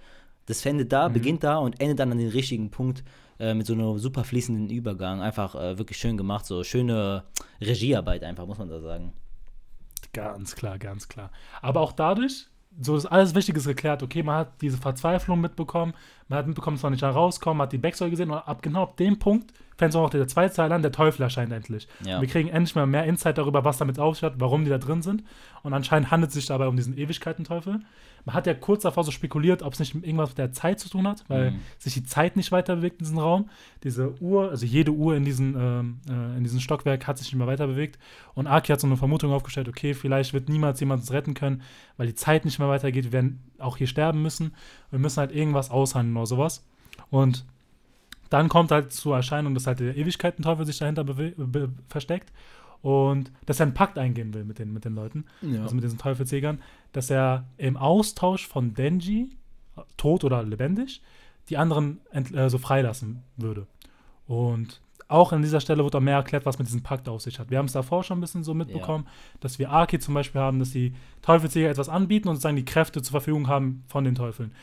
Das 0.48 0.66
endet 0.66 0.92
da, 0.92 1.10
mhm. 1.10 1.14
beginnt 1.14 1.44
da 1.44 1.58
und 1.58 1.80
endet 1.80 2.00
dann 2.00 2.12
an 2.12 2.18
den 2.18 2.30
richtigen 2.30 2.70
Punkt 2.70 3.04
äh, 3.40 3.54
mit 3.54 3.66
so 3.66 3.74
einem 3.74 3.98
super 3.98 4.24
fließenden 4.24 4.70
Übergang. 4.70 5.22
Einfach 5.22 5.56
äh, 5.56 5.78
wirklich 5.78 5.98
schön 5.98 6.18
gemacht, 6.18 6.46
so 6.46 6.64
schöne 6.64 7.24
Regiearbeit 7.62 8.24
einfach, 8.24 8.46
muss 8.46 8.58
man 8.58 8.70
da 8.70 8.80
sagen. 8.80 9.14
Ganz 10.14 10.56
klar, 10.56 10.78
ganz 10.78 11.08
klar. 11.08 11.32
Aber 11.62 11.82
auch 11.82 11.92
dadurch, 11.92 12.48
so 12.80 12.96
ist 12.96 13.06
alles 13.06 13.36
Wichtiges 13.36 13.66
geklärt. 13.66 14.04
Okay, 14.04 14.24
man 14.24 14.38
hat 14.38 14.62
diese 14.62 14.78
Verzweiflung 14.78 15.42
mitbekommen, 15.42 15.94
man 16.28 16.40
hat 16.40 16.48
mitbekommen, 16.48 16.78
dass 16.78 16.84
man 16.84 16.92
nicht 16.92 17.04
da 17.04 17.10
man 17.58 17.66
hat 17.66 17.74
die 17.74 17.78
Backstory 17.78 18.12
gesehen 18.12 18.32
und 18.32 18.38
ab 18.38 18.62
genau 18.62 18.86
dem 18.98 19.20
Punkt 19.20 19.54
fängt 19.78 19.96
auch 19.96 20.10
der 20.10 20.28
an, 20.72 20.82
der 20.82 20.92
Teufel 20.92 21.24
erscheint 21.24 21.52
endlich. 21.52 21.88
Ja. 22.06 22.22
Wir 22.22 22.28
kriegen 22.28 22.50
endlich 22.50 22.76
mal 22.76 22.86
mehr 22.86 23.06
Insight 23.06 23.38
darüber, 23.38 23.64
was 23.64 23.78
damit 23.78 24.00
auf 24.00 24.16
sich 24.16 24.24
hat, 24.24 24.36
warum 24.38 24.64
die 24.64 24.70
da 24.70 24.78
drin 24.78 25.02
sind. 25.02 25.24
Und 25.64 25.74
anscheinend 25.74 26.12
handelt 26.12 26.30
es 26.30 26.36
sich 26.36 26.46
dabei 26.46 26.68
um 26.68 26.76
diesen 26.76 26.98
Ewigkeiten-Teufel. 26.98 27.80
Man 28.26 28.36
hat 28.36 28.48
ja 28.48 28.54
kurz 28.54 28.84
davor 28.84 29.04
so 29.04 29.12
spekuliert, 29.12 29.64
ob 29.64 29.74
es 29.74 29.80
nicht 29.80 29.96
irgendwas 29.96 30.30
mit 30.30 30.38
der 30.38 30.54
Zeit 30.54 30.80
zu 30.80 30.90
tun 30.90 31.08
hat, 31.08 31.26
weil 31.28 31.52
mhm. 31.52 31.60
sich 31.78 31.94
die 31.94 32.06
Zeit 32.06 32.38
nicht 32.38 32.52
weiter 32.52 32.78
bewegt 32.78 33.02
in 33.02 33.06
diesem 33.06 33.18
Raum. 33.20 33.50
Diese 33.84 34.14
Uhr, 34.22 34.50
also 34.50 34.66
jede 34.66 34.92
Uhr 34.92 35.16
in, 35.16 35.26
diesen, 35.26 35.56
ähm, 35.58 36.00
äh, 36.10 36.38
in 36.38 36.44
diesem 36.44 36.62
Stockwerk 36.62 37.06
hat 37.06 37.18
sich 37.18 37.28
nicht 37.28 37.38
mehr 37.38 37.48
weiter 37.48 37.68
bewegt. 37.68 38.00
Und 38.34 38.48
Aki 38.48 38.72
hat 38.72 38.80
so 38.80 38.88
eine 38.88 38.96
Vermutung 38.96 39.34
aufgestellt, 39.34 39.68
okay, 39.68 39.94
vielleicht 39.94 40.34
wird 40.34 40.48
niemals 40.48 40.80
jemand 40.80 41.02
uns 41.02 41.12
retten 41.12 41.34
können, 41.34 41.64
weil 41.98 42.08
die 42.08 42.16
Zeit 42.16 42.46
nicht 42.46 42.60
mehr 42.60 42.70
weitergeht. 42.70 43.06
Wir 43.06 43.12
werden 43.12 43.44
auch 43.60 43.76
hier 43.78 43.88
sterben 43.88 44.22
müssen. 44.22 44.56
Wir 44.90 45.00
müssen 45.00 45.18
halt 45.20 45.34
irgendwas 45.34 45.70
aushandeln 45.70 46.16
oder 46.16 46.28
sowas. 46.28 46.66
Und 47.10 47.46
dann 48.34 48.50
kommt 48.50 48.72
halt 48.72 48.92
zur 48.92 49.16
Erscheinung, 49.16 49.54
dass 49.54 49.68
halt 49.68 49.80
der 49.80 49.96
Ewigkeitenteufel 49.96 50.66
sich 50.66 50.80
dahinter 50.80 51.06
versteckt 51.88 52.34
und 52.82 53.32
dass 53.46 53.60
er 53.60 53.68
einen 53.68 53.76
Pakt 53.76 54.00
eingehen 54.00 54.34
will 54.34 54.44
mit 54.44 54.58
den, 54.58 54.74
mit 54.74 54.86
den 54.86 54.96
Leuten, 54.96 55.26
ja. 55.42 55.62
also 55.62 55.76
mit 55.76 55.84
diesen 55.84 56.00
Teufelsjägern, 56.00 56.60
dass 56.94 57.12
er 57.12 57.46
im 57.58 57.78
Austausch 57.78 58.48
von 58.48 58.74
Denji, 58.74 59.30
tot 59.98 60.24
oder 60.24 60.42
lebendig, 60.42 61.02
die 61.50 61.58
anderen 61.58 62.02
äh, 62.12 62.50
so 62.50 62.58
freilassen 62.58 63.22
würde. 63.38 63.68
Und 64.28 64.82
auch 65.08 65.32
an 65.32 65.44
dieser 65.44 65.60
Stelle 65.60 65.84
wird 65.84 65.96
auch 65.96 66.00
mehr 66.00 66.16
erklärt, 66.16 66.46
was 66.48 66.58
mit 66.58 66.68
diesem 66.68 66.82
Pakt 66.82 67.08
auf 67.08 67.22
sich 67.22 67.38
hat. 67.38 67.52
Wir 67.52 67.60
haben 67.60 67.68
es 67.68 67.74
davor 67.74 68.04
schon 68.04 68.18
ein 68.18 68.22
bisschen 68.22 68.44
so 68.44 68.56
mitbekommen, 68.56 69.06
ja. 69.06 69.12
dass 69.42 69.60
wir 69.60 69.72
Aki 69.72 70.00
zum 70.00 70.16
Beispiel 70.16 70.42
haben, 70.42 70.58
dass 70.58 70.72
die 70.72 70.94
Teufelsjäger 71.22 71.70
etwas 71.70 71.90
anbieten 71.90 72.30
und 72.30 72.36
sozusagen 72.36 72.56
die 72.56 72.66
Kräfte 72.66 73.02
zur 73.02 73.12
Verfügung 73.12 73.48
haben 73.48 73.84
von 73.88 74.04
den 74.04 74.16
Teufeln. 74.16 74.54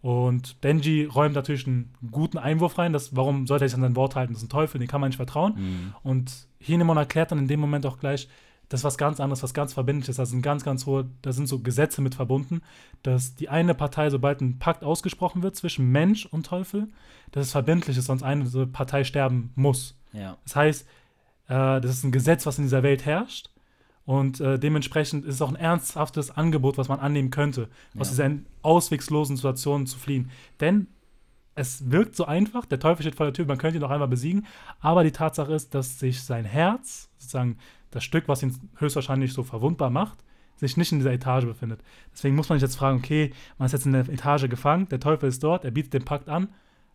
Und 0.00 0.62
Denji 0.62 1.04
räumt 1.04 1.34
natürlich 1.34 1.66
einen 1.66 1.92
guten 2.10 2.38
Einwurf 2.38 2.78
rein, 2.78 2.92
dass, 2.92 3.16
warum 3.16 3.46
sollte 3.46 3.64
er 3.64 3.68
sich 3.68 3.74
an 3.74 3.82
sein 3.82 3.96
Wort 3.96 4.14
halten? 4.14 4.32
Das 4.32 4.42
ist 4.42 4.46
ein 4.46 4.50
Teufel, 4.50 4.78
den 4.78 4.86
kann 4.86 5.00
man 5.00 5.08
nicht 5.08 5.16
vertrauen. 5.16 5.54
Mhm. 5.56 5.94
Und 6.02 6.46
Hinemon 6.60 6.96
erklärt 6.96 7.32
dann 7.32 7.38
in 7.38 7.48
dem 7.48 7.60
Moment 7.60 7.84
auch 7.84 7.98
gleich, 7.98 8.28
das 8.68 8.80
ist 8.80 8.84
was 8.84 8.98
ganz 8.98 9.18
anderes, 9.18 9.42
was 9.42 9.54
ganz 9.54 9.72
verbindliches. 9.72 10.16
Das 10.16 10.30
sind 10.30 10.42
ganz, 10.42 10.62
ganz 10.62 10.86
hohe, 10.86 11.08
da 11.22 11.32
sind 11.32 11.48
so 11.48 11.60
Gesetze 11.60 12.02
mit 12.02 12.14
verbunden, 12.14 12.60
dass 13.02 13.34
die 13.34 13.48
eine 13.48 13.74
Partei, 13.74 14.10
sobald 14.10 14.40
ein 14.40 14.58
Pakt 14.58 14.84
ausgesprochen 14.84 15.42
wird 15.42 15.56
zwischen 15.56 15.90
Mensch 15.90 16.26
und 16.26 16.46
Teufel, 16.46 16.88
dass 17.32 17.46
es 17.46 17.52
verbindlich 17.52 17.96
ist, 17.96 18.06
sonst 18.06 18.22
eine 18.22 18.44
Partei 18.66 19.04
sterben 19.04 19.52
muss. 19.54 19.98
Ja. 20.12 20.36
Das 20.44 20.56
heißt, 20.56 20.86
äh, 21.48 21.80
das 21.80 21.90
ist 21.90 22.04
ein 22.04 22.12
Gesetz, 22.12 22.46
was 22.46 22.58
in 22.58 22.64
dieser 22.64 22.82
Welt 22.82 23.06
herrscht. 23.06 23.50
Und 24.08 24.40
äh, 24.40 24.58
dementsprechend 24.58 25.26
ist 25.26 25.34
es 25.34 25.42
auch 25.42 25.50
ein 25.50 25.56
ernsthaftes 25.56 26.30
Angebot, 26.30 26.78
was 26.78 26.88
man 26.88 26.98
annehmen 26.98 27.28
könnte, 27.28 27.68
aus 27.98 28.16
ja. 28.16 28.26
dieser 28.26 28.42
auswegslosen 28.62 29.36
Situation 29.36 29.86
zu 29.86 29.98
fliehen. 29.98 30.30
Denn 30.60 30.86
es 31.54 31.90
wirkt 31.90 32.16
so 32.16 32.24
einfach, 32.24 32.64
der 32.64 32.80
Teufel 32.80 33.02
steht 33.02 33.16
vor 33.16 33.26
der 33.26 33.34
Tür, 33.34 33.44
man 33.44 33.58
könnte 33.58 33.76
ihn 33.76 33.82
noch 33.82 33.90
einmal 33.90 34.08
besiegen, 34.08 34.46
aber 34.80 35.04
die 35.04 35.10
Tatsache 35.10 35.52
ist, 35.52 35.74
dass 35.74 35.98
sich 35.98 36.22
sein 36.22 36.46
Herz, 36.46 37.10
sozusagen 37.18 37.58
das 37.90 38.02
Stück, 38.02 38.28
was 38.28 38.42
ihn 38.42 38.58
höchstwahrscheinlich 38.78 39.34
so 39.34 39.42
verwundbar 39.42 39.90
macht, 39.90 40.24
sich 40.56 40.78
nicht 40.78 40.90
in 40.90 41.00
dieser 41.00 41.12
Etage 41.12 41.44
befindet. 41.44 41.82
Deswegen 42.10 42.34
muss 42.34 42.48
man 42.48 42.58
sich 42.58 42.66
jetzt 42.66 42.76
fragen, 42.76 42.96
okay, 42.96 43.34
man 43.58 43.66
ist 43.66 43.72
jetzt 43.72 43.84
in 43.84 43.92
der 43.92 44.08
Etage 44.08 44.48
gefangen, 44.48 44.88
der 44.88 45.00
Teufel 45.00 45.28
ist 45.28 45.44
dort, 45.44 45.66
er 45.66 45.70
bietet 45.70 45.92
den 45.92 46.06
Pakt 46.06 46.30
an, 46.30 46.48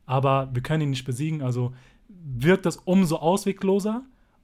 aber 0.07 0.49
wir 0.51 0.63
können 0.63 0.81
ihn 0.81 0.89
nicht 0.89 1.05
besiegen, 1.05 1.43
also 1.43 1.75
wirkt 2.07 2.65
das 2.65 2.77
umso 2.77 3.17
auswegloser 3.17 4.01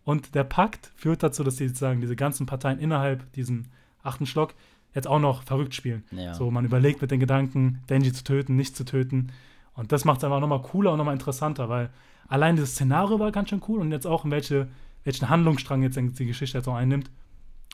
und 0.09 0.33
der 0.33 0.43
Pakt 0.43 0.91
führt 0.95 1.21
dazu, 1.21 1.43
dass 1.43 1.57
die 1.57 1.67
sozusagen 1.67 2.01
diese 2.01 2.15
ganzen 2.15 2.47
Parteien 2.47 2.79
innerhalb 2.79 3.31
diesen 3.33 3.67
achten 4.01 4.25
Schlock 4.25 4.55
jetzt 4.95 5.07
auch 5.07 5.19
noch 5.19 5.43
verrückt 5.43 5.75
spielen. 5.75 6.03
Ja. 6.09 6.33
So, 6.33 6.49
man 6.49 6.65
überlegt 6.65 6.99
mit 6.99 7.11
den 7.11 7.19
Gedanken, 7.19 7.83
Denji 7.91 8.11
zu 8.11 8.23
töten, 8.23 8.55
nicht 8.55 8.75
zu 8.75 8.85
töten. 8.85 9.31
Und 9.75 9.91
das 9.91 10.05
macht 10.05 10.17
es 10.17 10.23
einfach 10.23 10.39
nochmal 10.39 10.63
cooler 10.63 10.93
und 10.93 10.97
nochmal 10.97 11.13
interessanter, 11.13 11.69
weil 11.69 11.91
allein 12.27 12.55
dieses 12.55 12.71
Szenario 12.71 13.19
war 13.19 13.31
ganz 13.31 13.49
schön 13.49 13.61
cool 13.67 13.81
und 13.81 13.91
jetzt 13.91 14.07
auch 14.07 14.25
in 14.25 14.31
welche, 14.31 14.67
welchen 15.03 15.29
Handlungsstrang 15.29 15.83
jetzt 15.83 15.95
die 15.95 16.25
Geschichte 16.25 16.57
jetzt 16.57 16.67
auch 16.67 16.73
einnimmt, 16.73 17.11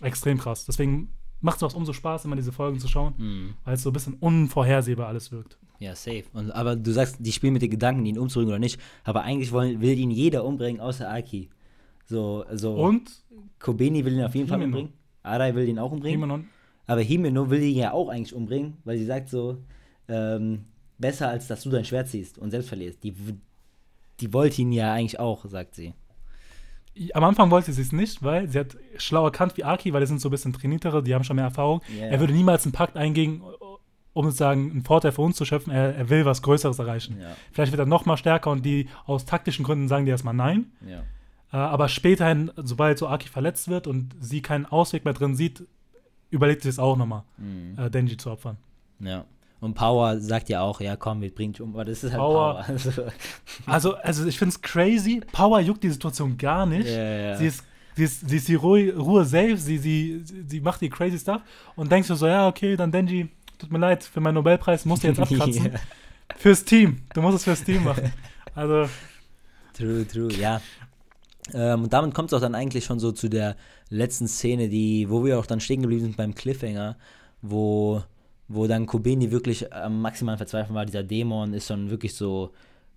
extrem 0.02 0.38
krass. 0.38 0.66
Deswegen 0.66 1.14
macht 1.40 1.56
es 1.56 1.64
auch 1.64 1.74
umso 1.74 1.94
Spaß, 1.94 2.26
immer 2.26 2.36
diese 2.36 2.52
Folgen 2.52 2.80
zu 2.80 2.90
schauen, 2.90 3.14
mhm. 3.18 3.54
weil 3.64 3.76
es 3.76 3.82
so 3.82 3.92
ein 3.92 3.94
bisschen 3.94 4.16
unvorhersehbar 4.16 5.08
alles 5.08 5.32
wirkt. 5.32 5.58
Ja, 5.80 5.96
safe. 5.96 6.26
Und, 6.34 6.52
aber 6.52 6.76
du 6.76 6.92
sagst, 6.92 7.16
die 7.20 7.32
spielen 7.32 7.54
mit 7.54 7.62
den 7.62 7.72
Gedanken, 7.72 8.06
ihn 8.06 8.20
umzubringen 8.20 8.52
oder 8.52 8.60
nicht. 8.60 8.78
Aber 9.06 9.22
eigentlich 9.24 9.54
wollen, 9.54 9.80
will 9.80 9.98
ihn 9.98 10.12
jeder 10.12 10.44
umbringen, 10.44 10.82
außer 10.82 11.10
Aki. 11.10 11.50
So, 12.06 12.46
so. 12.52 12.76
Und? 12.76 13.24
Kobeni 13.60 14.06
will 14.06 14.14
ihn 14.14 14.24
auf 14.24 14.36
jeden 14.36 14.48
Himeno. 14.48 14.60
Fall 14.60 14.66
umbringen. 14.66 14.94
Arai 15.24 15.56
will 15.56 15.68
ihn 15.68 15.80
auch 15.80 15.92
umbringen. 15.92 16.20
Himenon. 16.20 16.48
Aber 16.88 17.02
Himeno 17.02 17.50
will 17.50 17.64
ihn 17.64 17.78
ja 17.78 17.92
auch 17.92 18.10
eigentlich 18.10 18.36
umbringen, 18.36 18.78
weil 18.84 18.98
sie 18.98 19.06
sagt 19.06 19.30
so, 19.30 19.58
ähm, 20.08 20.66
besser 20.98 21.30
als 21.30 21.48
dass 21.48 21.64
du 21.64 21.70
dein 21.70 21.86
Schwert 21.86 22.08
ziehst 22.08 22.38
und 22.38 22.52
selbst 22.52 22.68
verlierst. 22.68 23.04
Die, 23.04 23.16
die 24.20 24.34
wollte 24.34 24.62
ihn 24.62 24.72
ja 24.72 24.94
eigentlich 24.94 25.20
auch, 25.20 25.46
sagt 25.46 25.76
sie. 25.76 25.94
Am 27.14 27.24
Anfang 27.26 27.52
wollte 27.52 27.74
sie 27.74 27.82
es 27.82 27.92
nicht, 27.92 28.24
weil 28.24 28.48
sie 28.48 28.60
hat 28.60 28.78
schlau 28.98 29.26
erkannt 29.26 29.58
wie 29.58 29.66
Aki, 29.66 29.92
weil 29.92 30.00
die 30.00 30.08
sind 30.08 30.22
so 30.22 30.30
ein 30.30 30.32
bisschen 30.32 30.54
trainiertere, 30.54 31.04
die 31.04 31.14
haben 31.14 31.26
schon 31.26 31.36
mehr 31.36 31.46
Erfahrung. 31.46 31.82
Yeah. 31.94 32.12
Er 32.12 32.20
würde 32.22 32.32
niemals 32.32 32.64
einen 32.64 32.72
Pakt 32.72 32.96
eingehen, 32.96 33.42
um 34.14 34.26
sozusagen 34.26 34.72
einen 34.72 34.84
Vorteil 34.84 35.12
für 35.12 35.22
uns 35.22 35.36
zu 35.36 35.44
schöpfen. 35.44 35.74
Er, 35.74 35.94
er 35.94 36.10
will 36.10 36.24
was 36.24 36.42
Größeres 36.42 36.80
erreichen. 36.80 37.18
Ja. 37.20 37.36
Vielleicht 37.52 37.74
wird 37.74 37.82
er 37.82 37.86
noch 37.86 38.06
mal 38.06 38.16
stärker 38.16 38.50
und 38.50 38.66
die 38.66 38.88
aus 39.06 39.26
taktischen 39.26 39.66
Gründen 39.66 39.90
sagen 39.90 40.06
die 40.06 40.12
erstmal 40.12 40.34
nein. 40.34 40.72
Ja. 40.88 41.04
Äh, 41.56 41.58
aber 41.58 41.88
späterhin, 41.88 42.52
sobald 42.58 42.98
so 42.98 43.08
Aki 43.08 43.30
verletzt 43.30 43.70
wird 43.70 43.88
und 43.88 44.14
sie 44.20 44.42
keinen 44.42 44.66
Ausweg 44.66 45.06
mehr 45.06 45.14
drin 45.14 45.36
sieht, 45.36 45.64
überlegt 46.30 46.64
sie 46.64 46.70
es 46.70 46.80
auch 46.80 46.98
nochmal, 46.98 47.24
mhm. 47.38 47.80
äh, 47.80 47.90
Denji 47.90 48.18
zu 48.18 48.30
opfern. 48.30 48.58
Ja. 49.00 49.24
Und 49.62 49.74
Power 49.74 50.20
sagt 50.20 50.50
ja 50.50 50.60
auch, 50.62 50.82
ja 50.82 50.98
komm, 50.98 51.22
wir 51.22 51.34
bringen 51.34 51.54
dich 51.54 51.62
um, 51.62 51.74
aber 51.74 51.86
das 51.86 52.04
ist 52.04 52.12
halt 52.12 52.20
Power. 52.20 52.66
Power. 52.66 52.76
Also, 53.66 53.94
also, 53.94 53.96
also 53.96 54.26
ich 54.26 54.38
finde 54.38 54.54
es 54.54 54.62
crazy. 54.62 55.22
Power 55.32 55.62
juckt 55.62 55.82
die 55.82 55.90
Situation 55.90 56.38
gar 56.38 56.66
nicht. 56.66 56.90
Ja, 56.90 57.04
ja. 57.04 57.38
Sie 57.38 57.48
ist 57.48 57.64
sie 57.96 58.04
ist, 58.04 58.30
sie 58.30 58.36
ist 58.36 58.48
die 58.50 58.56
Ruhe, 58.56 58.94
Ruhe 58.94 59.24
safe, 59.24 59.56
sie, 59.56 59.78
sie, 59.78 60.24
sie 60.26 60.60
macht 60.60 60.82
die 60.82 60.90
crazy 60.90 61.18
stuff 61.18 61.42
und 61.78 61.90
denkst 61.90 62.10
du 62.10 62.16
so, 62.16 62.28
ja, 62.28 62.50
okay, 62.50 62.76
dann 62.76 62.92
Denji, 62.92 63.30
tut 63.58 63.72
mir 63.72 63.80
leid, 63.80 64.04
für 64.04 64.20
meinen 64.20 64.36
Nobelpreis 64.36 64.84
musst 64.84 65.04
du 65.04 65.08
jetzt 65.08 65.20
abkratzen. 65.22 65.68
yeah. 65.68 65.80
Fürs 66.36 66.66
Team, 66.66 67.02
du 67.14 67.22
musst 67.22 67.38
es 67.38 67.44
fürs 67.46 67.64
Team 67.64 67.86
machen. 67.86 68.12
Also. 68.54 68.90
True, 69.74 70.06
true, 70.08 70.34
ja. 70.34 70.62
Ähm, 71.54 71.84
und 71.84 71.94
damit 71.94 72.14
kommt 72.14 72.32
es 72.32 72.34
auch 72.34 72.42
dann 72.42 72.56
eigentlich 72.56 72.86
schon 72.86 73.00
so 73.00 73.12
zu 73.12 73.30
der 73.30 73.56
letzten 73.90 74.28
Szene, 74.28 74.70
die, 74.70 75.10
wo 75.10 75.24
wir 75.24 75.40
auch 75.40 75.46
dann 75.46 75.60
stehen 75.60 75.82
geblieben 75.82 76.04
sind 76.04 76.18
beim 76.18 76.34
Cliffhanger, 76.34 76.98
wo, 77.42 78.02
wo 78.48 78.68
dann 78.68 78.86
Kobeni 78.86 79.32
wirklich 79.32 79.72
am 79.74 80.02
maximalen 80.02 80.38
Verzweifeln 80.38 80.76
war. 80.76 80.86
Dieser 80.86 81.04
Dämon 81.04 81.54
ist 81.54 81.68
schon 81.68 81.90
wirklich 81.90 82.16
so 82.16 82.52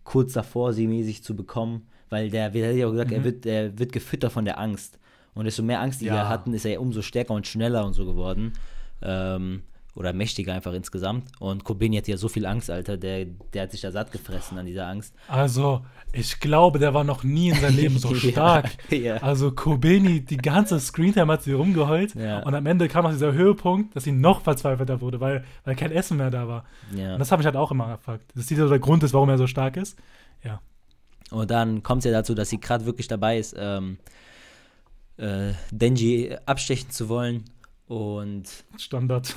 kurz 0.04 0.32
davor, 0.32 0.72
sie 0.72 0.87
mäßig 0.87 1.22
zu 1.22 1.37
bekommen, 1.37 1.87
weil 2.08 2.30
der, 2.30 2.54
wie 2.54 2.64
hat 2.64 2.74
ja 2.74 2.87
auch 2.87 2.92
gesagt, 2.92 3.11
mhm. 3.11 3.16
er, 3.16 3.24
wird, 3.24 3.46
er 3.46 3.78
wird 3.78 3.92
gefüttert 3.92 4.32
von 4.32 4.44
der 4.44 4.58
Angst. 4.58 4.98
Und 5.34 5.44
desto 5.44 5.62
mehr 5.62 5.80
Angst 5.80 6.00
die 6.00 6.06
ja. 6.06 6.14
wir 6.14 6.28
hatten, 6.28 6.54
ist 6.54 6.64
er 6.64 6.80
umso 6.80 7.02
stärker 7.02 7.34
und 7.34 7.46
schneller 7.46 7.84
und 7.84 7.92
so 7.92 8.06
geworden. 8.06 8.54
Ähm, 9.02 9.62
oder 9.98 10.12
mächtiger 10.12 10.54
einfach 10.54 10.72
insgesamt. 10.74 11.28
Und 11.40 11.64
Kobeni 11.64 11.96
hat 11.96 12.06
ja 12.06 12.16
so 12.16 12.28
viel 12.28 12.46
Angst, 12.46 12.70
Alter. 12.70 12.96
Der, 12.96 13.24
der 13.24 13.64
hat 13.64 13.72
sich 13.72 13.80
da 13.80 13.90
satt 13.90 14.12
gefressen 14.12 14.56
an 14.56 14.64
dieser 14.64 14.87
Angst. 14.87 15.12
Also, 15.26 15.84
ich 16.12 16.38
glaube, 16.38 16.78
der 16.78 16.94
war 16.94 17.02
noch 17.02 17.24
nie 17.24 17.48
in 17.48 17.56
seinem 17.56 17.76
Leben 17.76 17.98
so 17.98 18.14
stark. 18.14 18.70
ja, 18.90 18.96
ja. 18.96 19.16
Also, 19.16 19.50
Kobeni, 19.50 20.20
die 20.20 20.37
ganze 20.37 20.78
Screentime 20.78 21.32
hat 21.32 21.42
sie 21.42 21.52
rumgeheult. 21.52 22.14
Ja. 22.14 22.44
Und 22.44 22.54
am 22.54 22.64
Ende 22.66 22.87
kam 22.87 23.02
noch 23.02 23.11
dieser 23.11 23.32
Höhepunkt, 23.32 23.96
dass 23.96 24.04
sie 24.04 24.12
noch 24.12 24.42
verzweifelter 24.42 25.00
wurde, 25.00 25.20
weil, 25.20 25.44
weil 25.64 25.74
kein 25.74 25.90
Essen 25.90 26.16
mehr 26.16 26.30
da 26.30 26.46
war. 26.46 26.64
Und 26.92 27.18
das 27.18 27.32
habe 27.32 27.42
ich 27.42 27.46
halt 27.46 27.56
auch 27.56 27.72
immer 27.72 27.88
erfragt. 27.88 28.22
Das 28.34 28.42
ist 28.42 28.50
dieser 28.50 28.68
der 28.68 28.78
Grund 28.78 29.02
ist, 29.02 29.12
warum 29.14 29.28
er 29.28 29.37
so 29.37 29.48
stark 29.48 29.76
ist. 29.76 29.98
Ja. 30.44 30.61
Und 31.32 31.50
dann 31.50 31.82
kommt 31.82 32.00
es 32.00 32.04
ja 32.04 32.12
dazu, 32.12 32.37
dass 32.37 32.50
sie 32.50 32.61
gerade 32.61 32.87
wirklich 32.87 33.08
dabei 33.08 33.37
ist, 33.37 33.56
ähm, 33.58 33.98
äh, 35.16 35.54
Denji 35.72 36.37
abstechen 36.46 36.90
zu 36.90 37.08
wollen. 37.08 37.44
Und 37.88 38.44
Standard. 38.76 39.34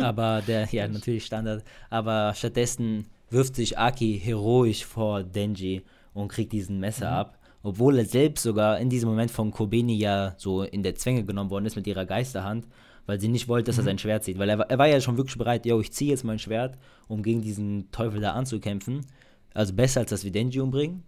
Aber 0.00 0.42
der, 0.46 0.68
ja, 0.70 0.88
natürlich 0.88 1.26
Standard. 1.26 1.64
Aber 1.90 2.34
stattdessen 2.34 3.06
wirft 3.30 3.56
sich 3.56 3.78
Aki 3.78 4.20
heroisch 4.22 4.84
vor 4.84 5.22
Denji 5.22 5.82
und 6.12 6.28
kriegt 6.28 6.52
diesen 6.52 6.80
Messer 6.80 7.10
mhm. 7.10 7.16
ab. 7.16 7.38
Obwohl 7.62 7.98
er 7.98 8.04
selbst 8.04 8.42
sogar 8.42 8.78
in 8.78 8.90
diesem 8.90 9.08
Moment 9.08 9.30
von 9.30 9.50
Kobeni 9.50 9.96
ja 9.96 10.34
so 10.36 10.62
in 10.62 10.82
der 10.82 10.94
Zwänge 10.94 11.24
genommen 11.24 11.50
worden 11.50 11.64
ist 11.64 11.76
mit 11.76 11.86
ihrer 11.86 12.04
Geisterhand, 12.04 12.66
weil 13.06 13.18
sie 13.18 13.28
nicht 13.28 13.48
wollte, 13.48 13.66
dass 13.66 13.76
mhm. 13.76 13.80
er 13.80 13.84
sein 13.84 13.98
Schwert 13.98 14.24
zieht. 14.24 14.38
Weil 14.38 14.50
er, 14.50 14.60
er 14.60 14.78
war 14.78 14.86
ja 14.86 15.00
schon 15.00 15.16
wirklich 15.16 15.38
bereit, 15.38 15.64
yo, 15.64 15.80
ich 15.80 15.92
ziehe 15.92 16.10
jetzt 16.10 16.24
mein 16.24 16.38
Schwert, 16.38 16.78
um 17.08 17.22
gegen 17.22 17.40
diesen 17.40 17.90
Teufel 17.90 18.20
da 18.20 18.32
anzukämpfen. 18.32 19.06
Also 19.54 19.72
besser, 19.72 20.00
als 20.00 20.10
dass 20.10 20.24
wir 20.24 20.32
Denji 20.32 20.60
umbringen. 20.60 21.04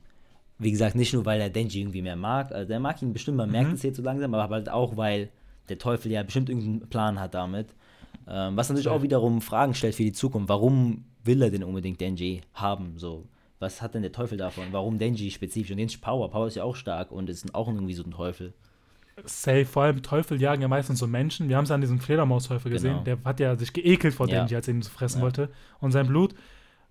Wie 0.59 0.71
gesagt, 0.71 0.95
nicht 0.95 1.13
nur, 1.13 1.27
weil 1.27 1.41
er 1.41 1.51
Denji 1.51 1.81
irgendwie 1.81 2.01
mehr 2.01 2.17
mag. 2.17 2.53
Also 2.53 2.69
der 2.69 2.81
mag 2.81 3.03
ihn 3.03 3.13
bestimmt, 3.13 3.37
man 3.37 3.51
merkt 3.51 3.69
mhm. 3.69 3.75
es 3.75 3.83
jetzt 3.83 3.97
so 3.99 4.03
langsam, 4.03 4.35
aber 4.35 4.55
halt 4.55 4.71
auch, 4.71 4.97
weil 4.97 5.29
der 5.69 5.79
Teufel 5.79 6.11
ja 6.11 6.23
bestimmt 6.23 6.49
irgendeinen 6.49 6.89
Plan 6.89 7.21
hat 7.21 7.35
damit. 7.35 7.69
Ähm, 8.29 8.57
was 8.57 8.69
natürlich 8.69 8.89
auch 8.89 9.03
wiederum 9.03 9.41
Fragen 9.41 9.75
stellt 9.75 9.95
für 9.95 10.03
die 10.03 10.13
Zukunft. 10.13 10.49
Warum 10.49 11.05
will 11.23 11.43
er 11.43 11.51
denn 11.51 11.65
unbedingt 11.65 12.01
Denji 12.01 12.41
haben? 12.55 12.95
So, 12.97 13.25
was 13.59 13.81
hat 13.83 13.95
denn 13.95 14.03
der 14.03 14.13
Teufel 14.13 14.37
davon? 14.39 14.65
Warum 14.73 14.99
Denji 14.99 15.31
spezifisch? 15.31 15.71
Und 15.71 15.79
Denji 15.79 15.99
Power. 15.99 16.31
Power 16.31 16.47
ist 16.47 16.57
ja 16.57 16.65
auch 16.65 16.77
stark 16.77 17.13
und 17.13 17.29
ist 17.31 17.55
auch 17.55 17.69
irgendwie 17.69 17.95
so 17.95 18.03
ein 18.03 18.11
Teufel. 18.11 18.53
Safe, 19.25 19.65
vor 19.65 19.85
allem 19.85 20.03
Teufel 20.03 20.41
jagen 20.41 20.61
ja 20.61 20.69
meistens 20.69 20.99
so 20.99 21.07
Menschen. 21.07 21.49
Wir 21.49 21.57
haben 21.57 21.65
es 21.65 21.71
an 21.71 21.81
diesem 21.81 22.01
Fledermausteufel 22.01 22.71
gesehen. 22.71 23.05
Genau. 23.05 23.05
Der 23.05 23.19
hat 23.25 23.41
ja 23.41 23.57
sich 23.57 23.73
geekelt 23.73 24.13
vor 24.13 24.29
ja. 24.29 24.41
Denji, 24.41 24.57
als 24.57 24.69
er 24.69 24.75
ihn 24.75 24.83
zu 24.83 24.91
fressen 24.91 25.19
ja. 25.19 25.25
wollte. 25.25 25.49
Und 25.81 25.93
sein 25.93 26.07
Blut. 26.07 26.35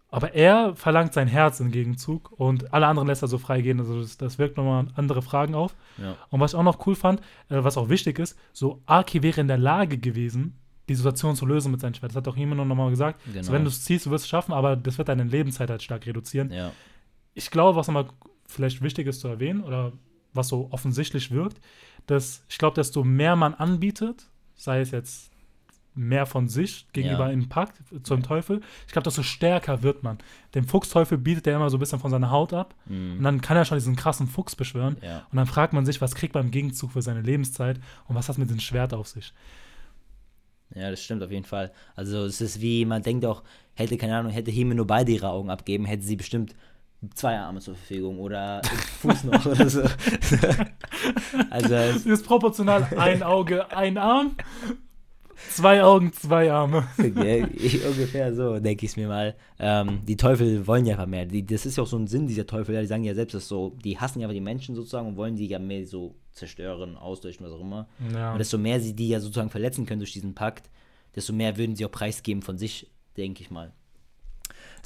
Aber 0.09 0.33
er 0.33 0.75
verlangt 0.75 1.13
sein 1.13 1.27
Herz 1.27 1.59
im 1.59 1.71
Gegenzug 1.71 2.31
und 2.31 2.73
alle 2.73 2.87
anderen 2.87 3.07
lässt 3.07 3.21
er 3.21 3.27
so 3.27 3.37
freigehen. 3.37 3.79
Also 3.79 4.01
das, 4.01 4.17
das 4.17 4.39
wirkt 4.39 4.55
nochmal 4.55 4.87
andere 4.95 5.21
Fragen 5.21 5.55
auf. 5.55 5.75
Ja. 5.97 6.15
Und 6.29 6.39
was 6.39 6.53
ich 6.53 6.59
auch 6.59 6.63
noch 6.63 6.87
cool 6.87 6.95
fand, 6.95 7.19
äh, 7.49 7.63
was 7.63 7.77
auch 7.77 7.89
wichtig 7.89 8.17
ist, 8.17 8.37
so 8.53 8.81
Aki 8.85 9.23
wäre 9.23 9.41
in 9.41 9.47
der 9.47 9.57
Lage 9.57 9.97
gewesen, 9.97 10.57
die 10.87 10.95
Situation 10.95 11.35
zu 11.35 11.45
lösen 11.45 11.71
mit 11.71 11.81
seinem 11.81 11.93
Schwert. 11.93 12.11
Das 12.11 12.17
hat 12.17 12.27
auch 12.27 12.37
jemand 12.37 12.67
noch 12.67 12.75
mal 12.75 12.89
gesagt. 12.89 13.21
Genau. 13.25 13.41
So, 13.41 13.51
wenn 13.51 13.63
du 13.63 13.69
es 13.69 13.83
ziehst, 13.83 14.05
du 14.05 14.11
wirst 14.11 14.25
es 14.25 14.29
schaffen, 14.29 14.53
aber 14.53 14.75
das 14.75 14.97
wird 14.97 15.09
deine 15.09 15.23
Lebenszeit 15.23 15.69
halt 15.69 15.81
stark 15.81 16.05
reduzieren. 16.05 16.51
Ja. 16.51 16.71
Ich 17.33 17.51
glaube, 17.51 17.75
was 17.75 17.87
nochmal 17.87 18.07
vielleicht 18.47 18.81
wichtig 18.81 19.07
ist 19.07 19.21
zu 19.21 19.27
erwähnen 19.27 19.63
oder 19.63 19.93
was 20.33 20.49
so 20.49 20.67
offensichtlich 20.71 21.31
wirkt, 21.31 21.59
dass 22.05 22.43
ich 22.49 22.57
glaube, 22.57 22.75
desto 22.75 23.03
mehr 23.03 23.35
man 23.35 23.53
anbietet, 23.53 24.29
sei 24.53 24.81
es 24.81 24.91
jetzt 24.91 25.31
mehr 25.95 26.25
von 26.25 26.49
sich 26.49 26.87
gegenüber 26.91 27.27
ja. 27.27 27.31
im 27.31 27.47
Pakt 27.47 27.81
zum 28.03 28.19
ja. 28.19 28.27
Teufel, 28.27 28.61
ich 28.85 28.91
glaube, 28.91 29.05
desto 29.05 29.23
stärker 29.23 29.81
wird 29.81 30.03
man. 30.03 30.17
Dem 30.53 30.67
Fuchsteufel 30.67 31.17
bietet 31.17 31.47
er 31.47 31.55
immer 31.55 31.69
so 31.69 31.77
ein 31.77 31.79
bisschen 31.79 31.99
von 31.99 32.11
seiner 32.11 32.31
Haut 32.31 32.53
ab 32.53 32.75
mhm. 32.85 33.17
und 33.17 33.23
dann 33.23 33.41
kann 33.41 33.55
er 33.55 33.65
schon 33.65 33.77
diesen 33.77 33.95
krassen 33.95 34.27
Fuchs 34.27 34.55
beschwören 34.55 34.97
ja. 35.01 35.25
und 35.31 35.37
dann 35.37 35.47
fragt 35.47 35.73
man 35.73 35.85
sich, 35.85 36.01
was 36.01 36.13
kriegt 36.13 36.35
man 36.35 36.45
im 36.45 36.51
Gegenzug 36.51 36.91
für 36.91 37.01
seine 37.01 37.21
Lebenszeit 37.21 37.79
und 38.07 38.15
was 38.15 38.27
hat 38.27 38.37
mit 38.37 38.49
dem 38.49 38.59
Schwert 38.59 38.93
auf 38.93 39.07
sich. 39.07 39.33
Ja, 40.75 40.91
das 40.91 41.01
stimmt 41.01 41.23
auf 41.23 41.31
jeden 41.31 41.45
Fall. 41.45 41.71
Also 41.95 42.25
es 42.25 42.41
ist 42.41 42.61
wie, 42.61 42.85
man 42.85 43.01
denkt 43.01 43.25
auch, 43.25 43.43
hätte, 43.73 43.97
keine 43.97 44.17
Ahnung, 44.17 44.31
hätte 44.31 44.51
Hime 44.51 44.75
nur 44.75 44.87
beide 44.87 45.11
ihre 45.11 45.29
Augen 45.29 45.49
abgeben, 45.49 45.85
hätte 45.85 46.03
sie 46.03 46.17
bestimmt 46.17 46.53
zwei 47.13 47.37
Arme 47.37 47.59
zur 47.59 47.75
Verfügung 47.75 48.19
oder 48.19 48.61
Fuß 49.01 49.23
noch 49.25 49.45
oder 49.45 49.69
so. 49.69 49.83
also 51.49 51.75
es 51.75 52.05
ist 52.05 52.25
proportional 52.25 52.87
ein 52.97 53.23
Auge, 53.23 53.71
ein 53.71 53.97
Arm, 53.97 54.35
zwei 55.51 55.83
Augen, 55.83 56.11
zwei 56.13 56.51
Arme. 56.51 56.87
Okay, 56.97 57.47
ungefähr 57.87 58.33
so, 58.33 58.59
denke 58.59 58.85
ich 58.85 58.91
es 58.91 58.97
mir 58.97 59.07
mal. 59.07 59.35
Ähm, 59.59 60.01
die 60.05 60.17
Teufel 60.17 60.65
wollen 60.67 60.85
ja 60.85 60.93
einfach 60.95 61.07
mehr. 61.07 61.25
Die, 61.25 61.45
das 61.45 61.65
ist 61.65 61.77
ja 61.77 61.83
auch 61.83 61.87
so 61.87 61.97
ein 61.97 62.07
Sinn 62.07 62.27
dieser 62.27 62.45
Teufel. 62.45 62.79
Die 62.79 62.87
sagen 62.87 63.03
ja 63.03 63.13
selbst, 63.13 63.33
dass 63.33 63.47
so, 63.47 63.75
die 63.83 63.97
hassen 63.97 64.19
ja 64.19 64.27
die 64.27 64.41
Menschen 64.41 64.75
sozusagen 64.75 65.07
und 65.07 65.17
wollen 65.17 65.35
die 65.35 65.47
ja 65.47 65.59
mehr 65.59 65.85
so 65.85 66.15
zerstören, 66.31 66.97
auslöschen, 66.97 67.45
was 67.45 67.53
auch 67.53 67.61
immer. 67.61 67.87
Ja. 68.13 68.33
Und 68.33 68.39
desto 68.39 68.57
mehr 68.57 68.79
sie 68.79 68.93
die 68.93 69.09
ja 69.09 69.19
sozusagen 69.19 69.49
verletzen 69.49 69.85
können 69.85 69.99
durch 69.99 70.13
diesen 70.13 70.35
Pakt, 70.35 70.69
desto 71.15 71.33
mehr 71.33 71.57
würden 71.57 71.75
sie 71.75 71.85
auch 71.85 71.91
preisgeben 71.91 72.41
von 72.41 72.57
sich, 72.57 72.91
denke 73.17 73.41
ich 73.41 73.51
mal. 73.51 73.71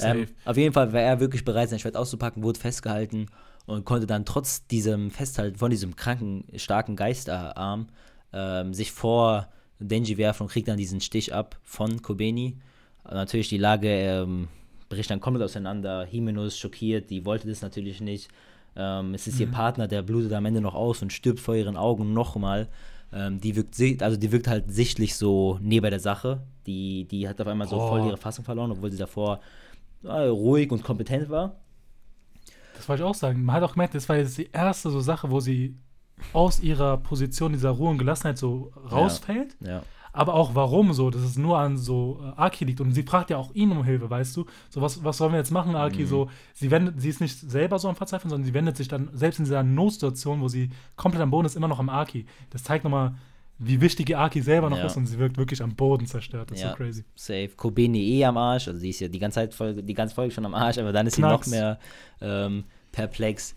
Ähm, 0.02 0.28
auf 0.46 0.58
jeden 0.58 0.74
Fall 0.74 0.94
war 0.94 1.02
er 1.02 1.20
wirklich 1.20 1.44
bereit, 1.44 1.70
sein 1.70 1.80
Schwert 1.80 1.98
auszupacken, 1.98 2.44
wurde 2.44 2.60
festgehalten 2.60 3.28
und 3.66 3.86
konnte 3.86 4.08
dann 4.08 4.26
trotz 4.26 4.66
diesem 4.68 5.12
Festhalten 5.12 5.58
von 5.58 5.72
diesem 5.72 5.96
kranken, 5.96 6.46
starken 6.56 6.96
Geisterarm 6.96 7.88
ähm, 8.32 8.74
sich 8.74 8.92
vor 8.92 9.50
Denji 9.80 10.18
werfen 10.18 10.44
und 10.44 10.50
kriegt 10.50 10.68
dann 10.68 10.78
diesen 10.78 11.02
Stich 11.02 11.34
ab 11.34 11.58
von 11.64 12.02
Kobeni. 12.02 12.58
Natürlich 13.04 13.50
die 13.50 13.58
Lage 13.58 13.90
ähm, 13.90 14.48
bricht 14.90 15.10
dann 15.10 15.22
komplett 15.22 15.44
auseinander. 15.44 16.06
Himeno 16.06 16.44
ist 16.44 16.60
schockiert, 16.60 17.10
die 17.10 17.26
wollte 17.26 17.48
das 17.48 17.62
natürlich 17.62 18.02
nicht. 18.02 18.30
Ähm, 18.76 19.14
es 19.14 19.28
ist 19.28 19.36
mhm. 19.36 19.42
ihr 19.42 19.48
Partner, 19.52 19.88
der 19.88 20.02
blutet 20.02 20.34
am 20.34 20.46
Ende 20.46 20.62
noch 20.62 20.76
aus 20.76 21.02
und 21.02 21.14
stirbt 21.14 21.40
vor 21.40 21.56
ihren 21.56 21.78
Augen 21.78 22.14
nochmal. 22.14 22.68
Ähm, 23.12 23.40
die 23.40 23.56
wirkt, 23.56 24.04
also 24.04 24.18
die 24.18 24.32
wirkt 24.32 24.48
halt 24.48 24.72
sichtlich 24.72 25.16
so 25.16 25.58
neben 25.62 25.90
der 25.90 26.00
Sache. 26.00 26.42
Die, 26.68 27.06
die 27.06 27.28
hat 27.28 27.42
auf 27.42 27.48
einmal 27.48 27.68
so 27.68 27.78
oh. 27.78 27.88
voll 27.88 28.06
ihre 28.06 28.18
Fassung 28.18 28.46
verloren, 28.46 28.72
obwohl 28.72 28.92
sie 28.92 28.98
davor 28.98 29.40
äh, 30.04 30.10
ruhig 30.10 30.72
und 30.72 30.84
kompetent 30.84 31.30
war. 31.30 31.56
Das 32.76 32.88
wollte 32.88 33.04
ich 33.04 33.10
auch 33.10 33.16
sagen. 33.16 33.44
Man 33.44 33.56
hat 33.56 33.64
auch 33.64 33.74
gemerkt, 33.74 33.96
das 33.96 34.08
war 34.08 34.18
jetzt 34.18 34.38
die 34.38 34.50
erste 34.52 34.90
so 34.90 35.00
Sache, 35.00 35.30
wo 35.32 35.40
sie 35.40 35.76
aus 36.34 36.60
ihrer 36.60 36.98
Position 36.98 37.54
dieser 37.54 37.72
Ruhe 37.72 37.90
und 37.90 37.98
Gelassenheit 37.98 38.38
so 38.38 38.72
rausfällt. 38.92 39.56
Ja. 39.62 39.70
ja 39.70 39.84
aber 40.12 40.34
auch 40.34 40.56
warum 40.56 40.94
so, 40.94 41.10
dass 41.10 41.22
es 41.22 41.38
nur 41.38 41.58
an 41.58 41.78
so 41.78 42.20
äh, 42.22 42.40
Aki 42.40 42.66
liegt. 42.66 42.82
Und 42.82 42.94
sie 42.94 43.04
fragt 43.04 43.30
ja 43.30 43.38
auch 43.38 43.54
ihn 43.54 43.72
um 43.72 43.84
Hilfe, 43.84 44.10
weißt 44.10 44.36
du? 44.36 44.46
So, 44.70 44.82
was, 44.82 45.04
was 45.04 45.18
sollen 45.18 45.34
wir 45.34 45.40
jetzt 45.40 45.52
machen, 45.52 45.76
Aki? 45.76 46.04
Mhm. 46.04 46.08
So, 46.08 46.30
sie 46.54 46.72
wendet, 46.72 47.00
sie 47.00 47.10
ist 47.10 47.22
nicht 47.22 47.38
selber 47.38 47.80
so 47.80 47.88
am 47.88 47.96
Verzweifeln, 47.96 48.30
sondern 48.30 48.46
sie 48.46 48.54
wendet 48.54 48.78
sich 48.78 48.88
dann, 48.88 49.10
selbst 49.14 49.40
in 49.40 49.46
dieser 49.46 49.64
Notsituation, 49.64 50.42
wo 50.42 50.48
sie 50.48 50.70
komplett 50.96 51.22
am 51.22 51.32
Boden 51.32 51.46
ist, 51.46 51.56
immer 51.56 51.68
noch 51.68 51.80
am 51.80 51.90
Aki. 51.90 52.26
Das 52.50 52.64
zeigt 52.64 52.84
nochmal, 52.84 53.16
wie 53.60 53.82
wichtig 53.82 54.16
Aki 54.16 54.42
selber 54.42 54.70
noch 54.70 54.78
ja. 54.78 54.86
ist 54.86 54.96
und 54.96 55.06
sie 55.06 55.20
wirkt 55.20 55.38
wirklich 55.38 55.62
am 55.62 55.76
Boden 55.76 56.06
zerstört. 56.06 56.50
Das 56.50 56.58
ist 56.58 56.64
ja, 56.64 56.72
so 56.72 56.76
crazy. 56.76 57.04
Safe. 57.16 57.50
Kobeni 57.56 58.18
eh 58.18 58.26
am 58.26 58.38
Arsch, 58.38 58.68
also 58.70 58.80
sie 58.80 58.90
ist 58.90 59.02
ja 59.02 59.10
die 59.10 59.20
ganze 59.20 59.36
Zeit 59.36 59.54
Folge, 59.54 59.84
die 59.84 59.94
ganze 59.94 60.16
Folge 60.16 60.34
schon 60.34 60.46
am 60.46 60.56
Arsch, 60.56 60.78
aber 60.78 60.94
dann 60.94 61.06
ist 61.06 61.16
Knacks. 61.16 61.50
sie 61.50 61.52
noch 61.52 61.62
mehr 61.62 61.80
ähm, 62.22 62.64
perplex. 62.92 63.56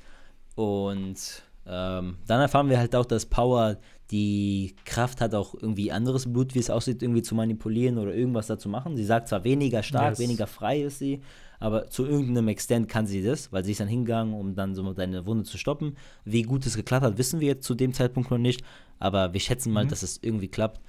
Und 0.56 1.44
ähm, 1.66 2.16
dann 2.26 2.40
erfahren 2.40 2.68
wir 2.68 2.78
halt 2.78 2.94
auch, 2.96 3.06
dass 3.06 3.26
Power 3.26 3.78
die 4.10 4.74
Kraft 4.84 5.20
hat, 5.20 5.34
auch 5.34 5.54
irgendwie 5.54 5.90
anderes 5.90 6.30
Blut, 6.30 6.54
wie 6.54 6.58
es 6.58 6.70
aussieht, 6.70 7.02
irgendwie 7.02 7.22
zu 7.22 7.34
manipulieren 7.34 7.98
oder 7.98 8.14
irgendwas 8.14 8.46
dazu 8.46 8.68
machen. 8.68 8.96
Sie 8.96 9.04
sagt 9.04 9.28
zwar 9.28 9.44
weniger 9.44 9.82
stark, 9.82 10.10
yes. 10.10 10.18
weniger 10.18 10.46
frei 10.46 10.82
ist 10.82 10.98
sie, 10.98 11.22
aber 11.60 11.88
zu 11.88 12.04
irgendeinem 12.04 12.48
Extent 12.48 12.88
kann 12.88 13.06
sie 13.06 13.22
das, 13.22 13.52
weil 13.52 13.64
sie 13.64 13.72
ist 13.72 13.80
dann 13.80 13.88
hingegangen, 13.88 14.34
um 14.34 14.54
dann 14.54 14.74
so 14.74 14.92
deine 14.92 15.24
Wunde 15.24 15.44
zu 15.44 15.56
stoppen. 15.56 15.96
Wie 16.24 16.42
gut 16.42 16.66
es 16.66 16.76
geklappt 16.76 17.04
hat, 17.04 17.18
wissen 17.18 17.40
wir 17.40 17.48
jetzt 17.48 17.64
zu 17.64 17.74
dem 17.74 17.94
Zeitpunkt 17.94 18.30
noch 18.30 18.38
nicht, 18.38 18.62
aber 18.98 19.32
wir 19.32 19.40
schätzen 19.40 19.72
mal, 19.72 19.84
mhm. 19.84 19.88
dass 19.88 20.02
es 20.02 20.18
irgendwie 20.20 20.48
klappt. 20.48 20.80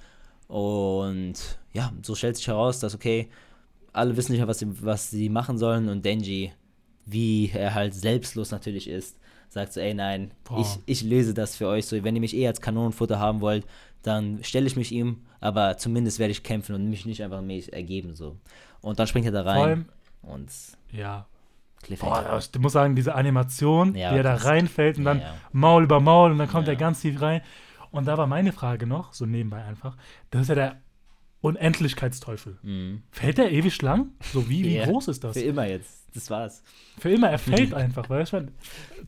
Und 0.48 1.34
ja, 1.72 1.92
so 2.02 2.14
stellt 2.14 2.36
sich 2.36 2.48
heraus, 2.48 2.80
dass, 2.80 2.94
okay, 2.94 3.30
alle 3.92 4.16
wissen 4.16 4.32
nicht 4.32 4.40
mehr, 4.40 4.48
was 4.48 4.58
sie, 4.58 4.84
was 4.84 5.10
sie 5.10 5.28
machen 5.28 5.56
sollen 5.56 5.88
und 5.88 6.04
Denji, 6.04 6.52
wie 7.06 7.50
er 7.54 7.74
halt 7.74 7.94
selbstlos 7.94 8.50
natürlich 8.50 8.88
ist, 8.88 9.16
sagt 9.54 9.72
so, 9.72 9.80
ey 9.80 9.94
nein, 9.94 10.32
ich, 10.58 10.78
ich 10.84 11.02
löse 11.02 11.32
das 11.32 11.56
für 11.56 11.68
euch 11.68 11.86
so. 11.86 12.02
Wenn 12.02 12.14
ihr 12.16 12.20
mich 12.20 12.36
eh 12.36 12.46
als 12.46 12.60
Kanonenfutter 12.60 13.18
haben 13.18 13.40
wollt, 13.40 13.64
dann 14.02 14.42
stelle 14.42 14.66
ich 14.66 14.76
mich 14.76 14.92
ihm, 14.92 15.24
aber 15.40 15.78
zumindest 15.78 16.18
werde 16.18 16.32
ich 16.32 16.42
kämpfen 16.42 16.74
und 16.74 16.90
mich 16.90 17.06
nicht 17.06 17.22
einfach 17.22 17.40
mich 17.40 17.72
ergeben 17.72 18.14
so. 18.14 18.36
Und 18.82 18.98
dann 18.98 19.06
springt 19.06 19.26
er 19.26 19.32
da 19.32 19.42
rein 19.42 19.62
allem, 19.62 19.84
und 20.22 20.50
ja. 20.92 21.26
Boah, 22.00 22.40
ich 22.40 22.60
muss 22.60 22.72
sagen, 22.72 22.96
diese 22.96 23.14
Animation, 23.14 23.94
ja, 23.94 24.12
wie 24.12 24.16
er 24.16 24.22
da 24.22 24.34
reinfällt 24.34 24.98
und 24.98 25.04
dann 25.04 25.20
ja. 25.20 25.34
Maul 25.52 25.84
über 25.84 26.00
Maul 26.00 26.32
und 26.32 26.38
dann 26.38 26.48
kommt 26.48 26.66
er 26.66 26.76
ganz 26.76 27.00
tief 27.00 27.20
rein. 27.20 27.42
Und 27.90 28.06
da 28.06 28.18
war 28.18 28.26
meine 28.26 28.52
Frage 28.52 28.86
noch, 28.86 29.12
so 29.12 29.26
nebenbei 29.26 29.62
einfach, 29.62 29.96
das 30.30 30.42
ist 30.42 30.48
ja 30.48 30.54
der 30.54 30.80
Unendlichkeitsteufel. 31.42 32.58
Mhm. 32.62 33.02
Fällt 33.10 33.38
der 33.38 33.52
ewig 33.52 33.80
lang? 33.82 34.12
So 34.32 34.48
wie, 34.48 34.64
wie 34.64 34.78
groß 34.84 35.08
ist 35.08 35.22
das? 35.22 35.34
Für 35.34 35.44
immer 35.44 35.66
jetzt. 35.66 36.03
Das 36.14 36.30
war's. 36.30 36.62
Für 36.98 37.10
immer, 37.10 37.28
er 37.28 37.38
fällt 37.38 37.74
einfach, 37.74 38.08
weißt 38.08 38.34
du? 38.34 38.48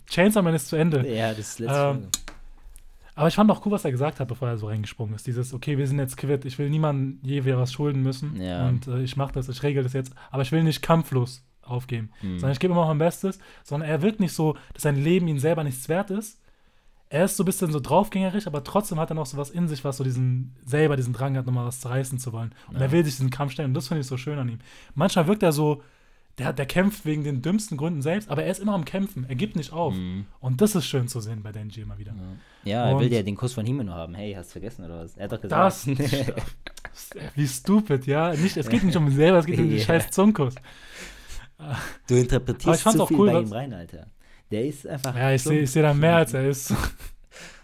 Chainsaw 0.09 0.42
Man 0.42 0.55
ist 0.55 0.69
zu 0.69 0.77
Ende. 0.77 1.07
Ja, 1.09 1.31
das 1.31 1.38
ist 1.38 1.59
letzte 1.61 1.77
ähm, 1.77 2.09
Aber 3.14 3.29
ich 3.29 3.35
fand 3.35 3.51
auch 3.51 3.64
cool, 3.64 3.73
was 3.73 3.85
er 3.85 3.92
gesagt 3.92 4.19
hat, 4.19 4.29
bevor 4.29 4.49
er 4.49 4.59
so 4.59 4.66
reingesprungen 4.66 5.14
ist. 5.14 5.27
Dieses, 5.27 5.55
okay, 5.55 5.79
wir 5.79 5.87
sind 5.87 5.99
jetzt 5.99 6.16
quitt, 6.16 6.45
ich 6.45 6.59
will 6.59 6.69
niemandem 6.69 7.21
je 7.23 7.45
wieder 7.45 7.59
was 7.59 7.73
schulden 7.73 8.03
müssen. 8.03 8.40
Ja. 8.40 8.69
Und 8.69 8.88
äh, 8.88 9.03
ich 9.03 9.16
mache 9.16 9.33
das, 9.33 9.49
ich 9.49 9.62
regel 9.62 9.85
das 9.85 9.92
jetzt. 9.92 10.12
Aber 10.31 10.42
ich 10.42 10.51
will 10.51 10.64
nicht 10.64 10.83
kampflos 10.83 11.45
aufgeben. 11.62 12.11
Mhm. 12.23 12.38
Sondern 12.38 12.53
ich 12.53 12.59
gebe 12.59 12.73
immer 12.73 12.83
noch 12.83 12.88
mein 12.88 12.99
Bestes. 12.99 13.38
Sondern 13.62 13.88
er 13.88 14.03
wirkt 14.03 14.19
nicht 14.19 14.33
so, 14.33 14.57
dass 14.75 14.83
sein 14.83 14.97
Leben 14.97 15.29
ihm 15.29 15.38
selber 15.38 15.62
nichts 15.62 15.88
wert 15.88 16.11
ist. 16.11 16.40
Er 17.09 17.27
ist 17.27 17.37
so 17.37 17.45
ein 17.45 17.47
bisschen 17.47 17.71
so 17.71 17.79
draufgängerisch, 17.79 18.49
aber 18.49 18.64
trotzdem 18.64 18.99
hat 18.99 19.12
er 19.12 19.14
noch 19.14 19.27
so 19.27 19.37
was 19.37 19.51
in 19.51 19.69
sich, 19.69 19.85
was 19.85 19.97
so 19.97 20.03
diesen, 20.03 20.57
selber 20.64 20.97
diesen 20.97 21.12
Drang 21.12 21.37
hat, 21.37 21.47
nochmal 21.47 21.66
was 21.66 21.79
zu 21.79 21.87
reißen 21.87 22.19
zu 22.19 22.33
wollen. 22.33 22.53
Und 22.66 22.75
ja. 22.75 22.81
er 22.81 22.90
will 22.90 23.05
sich 23.05 23.14
diesen 23.14 23.31
Kampf 23.31 23.53
stellen. 23.53 23.71
Und 23.71 23.75
das 23.75 23.87
finde 23.87 24.01
ich 24.01 24.09
so 24.09 24.16
schön 24.16 24.40
an 24.40 24.49
ihm. 24.49 24.59
Manchmal 24.97 25.29
wirkt 25.29 25.45
er 25.45 25.53
so, 25.53 25.83
der, 26.38 26.53
der 26.53 26.66
kämpft 26.66 27.07
wegen 27.07 27.25
den 27.25 27.40
dümmsten 27.40 27.79
Gründen 27.79 28.03
selbst, 28.03 28.29
aber 28.29 28.44
er 28.44 28.51
ist 28.51 28.61
immer 28.61 28.75
am 28.75 28.85
Kämpfen. 28.85 29.25
Er 29.29 29.37
gibt 29.37 29.57
nicht 29.57 29.72
auf. 29.72 29.94
Mhm. 29.94 30.27
Und 30.40 30.61
das 30.61 30.75
ist 30.75 30.85
schön 30.85 31.09
zu 31.09 31.20
sehen 31.20 31.42
bei 31.42 31.51
Denji 31.51 31.81
immer 31.81 31.99
wieder. 31.99 32.14
Ja, 32.64 32.85
ja 32.85 32.90
er 32.90 33.01
will 33.01 33.11
ja 33.12 33.22
den 33.22 33.37
Kuss 33.37 33.55
von 33.55 33.64
Himeno 33.64 33.92
haben. 33.92 34.14
Hey, 34.14 34.35
hast 34.35 34.51
du 34.51 34.53
vergessen 34.53 34.85
oder 34.85 35.01
was? 35.01 35.16
Er 35.16 35.25
hat 35.25 35.33
doch 35.33 35.40
gesagt. 35.40 35.87
Das, 35.87 35.87
wie 37.35 37.49
stupid, 37.49 38.07
ja. 38.07 38.35
Nicht, 38.35 38.57
es 38.57 38.68
geht 38.68 38.85
nicht 38.85 38.96
um 38.96 39.07
ihn 39.07 39.16
selber, 39.16 39.38
es 39.38 39.46
geht 39.46 39.59
um 39.59 39.70
den 39.70 39.81
scheiß 39.81 40.11
Zunkus. 40.11 40.55
Du 42.07 42.14
interpretierst 42.14 42.83
zu 42.83 43.07
viel 43.07 43.16
cool, 43.16 43.33
bei 43.33 43.40
ihm 43.40 43.53
rein, 43.53 43.72
Alter. 43.72 44.07
Der 44.51 44.66
ist 44.66 44.87
einfach. 44.87 45.16
Ja, 45.16 45.33
ich 45.33 45.42
sehe 45.42 45.66
seh 45.66 45.81
da 45.81 45.94
mehr, 45.94 46.16
als 46.16 46.35
er 46.35 46.49
ist. 46.49 46.75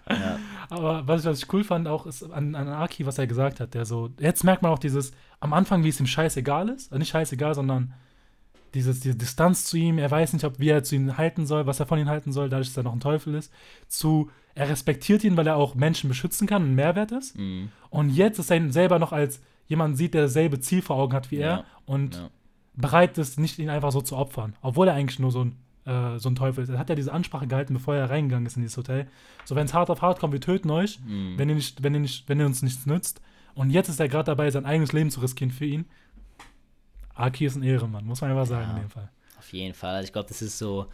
Ja. 0.08 0.38
Aber 0.68 1.06
was 1.06 1.20
ich, 1.20 1.26
was 1.26 1.42
ich 1.42 1.52
cool 1.52 1.62
fand, 1.62 1.86
auch 1.86 2.06
ist 2.06 2.22
an, 2.22 2.54
an 2.54 2.68
Aki, 2.68 3.06
was 3.06 3.18
er 3.18 3.26
gesagt 3.26 3.60
hat, 3.60 3.74
der 3.74 3.84
so, 3.84 4.10
jetzt 4.18 4.42
merkt 4.42 4.62
man 4.62 4.72
auch 4.72 4.78
dieses, 4.78 5.12
am 5.40 5.52
Anfang, 5.52 5.84
wie 5.84 5.90
es 5.90 6.00
ihm 6.00 6.06
scheißegal 6.06 6.70
ist, 6.70 6.90
also 6.90 6.98
nicht 6.98 7.10
scheißegal, 7.10 7.54
sondern 7.54 7.94
dieses, 8.74 9.00
diese 9.00 9.14
Distanz 9.16 9.64
zu 9.66 9.76
ihm, 9.76 9.98
er 9.98 10.10
weiß 10.10 10.32
nicht, 10.32 10.44
ob, 10.44 10.58
wie 10.58 10.68
er 10.70 10.82
zu 10.82 10.94
ihm 10.94 11.16
halten 11.18 11.46
soll, 11.46 11.66
was 11.66 11.80
er 11.80 11.86
von 11.86 11.98
ihm 11.98 12.08
halten 12.08 12.32
soll, 12.32 12.48
dadurch, 12.48 12.68
dass 12.68 12.76
er 12.76 12.82
noch 12.84 12.92
ein 12.94 13.00
Teufel 13.00 13.34
ist, 13.34 13.52
zu, 13.88 14.30
er 14.54 14.68
respektiert 14.68 15.24
ihn, 15.24 15.36
weil 15.36 15.46
er 15.46 15.56
auch 15.56 15.74
Menschen 15.74 16.08
beschützen 16.08 16.46
kann 16.46 16.62
und 16.62 16.74
Mehrwert 16.74 17.12
ist. 17.12 17.36
Mhm. 17.38 17.68
Und 17.90 18.10
jetzt 18.10 18.38
ist 18.38 18.50
er 18.50 18.56
ihn 18.56 18.72
selber 18.72 18.98
noch 18.98 19.12
als 19.12 19.40
jemand 19.66 19.96
sieht, 19.96 20.14
der 20.14 20.22
dasselbe 20.22 20.60
Ziel 20.60 20.82
vor 20.82 20.96
Augen 20.96 21.12
hat 21.14 21.30
wie 21.30 21.36
Ja. 21.36 21.46
er 21.58 21.64
und 21.86 22.16
Ja. 22.16 22.30
bereit 22.74 23.18
ist, 23.18 23.38
nicht 23.38 23.58
ihn 23.58 23.68
einfach 23.70 23.92
so 23.92 24.00
zu 24.00 24.16
opfern, 24.16 24.54
obwohl 24.62 24.88
er 24.88 24.94
eigentlich 24.94 25.18
nur 25.18 25.30
so 25.30 25.44
ein, 25.44 25.56
äh, 25.84 26.18
so 26.18 26.28
ein 26.30 26.34
Teufel 26.34 26.62
ist. 26.64 26.70
Er 26.70 26.78
hat 26.78 26.88
ja 26.88 26.94
diese 26.94 27.12
Ansprache 27.12 27.46
gehalten, 27.46 27.74
bevor 27.74 27.94
er 27.94 28.08
reingegangen 28.08 28.46
ist 28.46 28.56
in 28.56 28.62
dieses 28.62 28.76
Hotel. 28.76 29.06
So, 29.44 29.54
wenn 29.56 29.66
es 29.66 29.74
hart 29.74 29.90
auf 29.90 30.00
hart 30.02 30.18
kommt, 30.20 30.32
wir 30.32 30.40
töten 30.40 30.70
euch, 30.70 30.98
Mhm. 31.00 31.34
wenn, 31.36 31.48
ihr 31.48 31.54
nicht, 31.54 31.82
wenn, 31.82 31.94
ihr 31.94 32.00
nicht, 32.00 32.28
wenn 32.28 32.40
ihr 32.40 32.46
uns 32.46 32.62
nichts 32.62 32.86
nützt. 32.86 33.20
Und 33.54 33.70
jetzt 33.70 33.88
ist 33.90 34.00
er 34.00 34.08
gerade 34.08 34.24
dabei, 34.24 34.50
sein 34.50 34.64
eigenes 34.64 34.92
Leben 34.92 35.10
zu 35.10 35.20
riskieren 35.20 35.50
für 35.50 35.66
ihn. 35.66 35.84
Aki 37.22 37.46
ist 37.46 37.56
ein 37.56 37.62
Ehrenmann, 37.62 38.04
muss 38.04 38.20
man 38.20 38.30
einfach 38.30 38.46
sagen 38.46 38.66
Ja. 38.70 38.76
in 38.76 38.82
dem 38.82 38.90
Fall. 38.90 39.10
Auf 39.38 39.52
jeden 39.52 39.74
Fall. 39.74 39.94
Also 39.96 40.06
ich 40.06 40.12
glaube, 40.12 40.28
das 40.28 40.42
ist 40.42 40.58
so, 40.58 40.86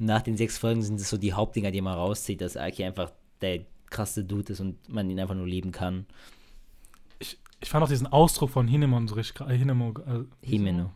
nach 0.00 0.22
den 0.22 0.36
sechs 0.36 0.58
Folgen 0.58 0.82
sind 0.82 1.00
das 1.00 1.10
so 1.10 1.18
die 1.18 1.32
Hauptdinger, 1.32 1.70
die 1.70 1.80
man 1.80 1.94
rauszieht, 1.94 2.40
dass 2.40 2.56
Aki 2.56 2.84
einfach 2.84 3.10
der 3.40 3.60
krasse 3.90 4.24
Dude 4.24 4.52
ist 4.52 4.60
und 4.60 4.88
man 4.88 5.08
ihn 5.10 5.20
einfach 5.20 5.34
nur 5.34 5.46
lieben 5.46 5.72
kann. 5.72 6.06
Ich, 7.18 7.38
ich 7.60 7.68
fand 7.68 7.84
auch 7.84 7.88
diesen 7.88 8.06
Ausdruck 8.06 8.50
von 8.50 8.66
Hinemon 8.66 9.06
so 9.08 9.14
richtig, 9.16 9.46
äh, 9.46 9.56
Hinemo, 9.56 9.94
äh, 10.06 10.24
Himeno. 10.46 10.90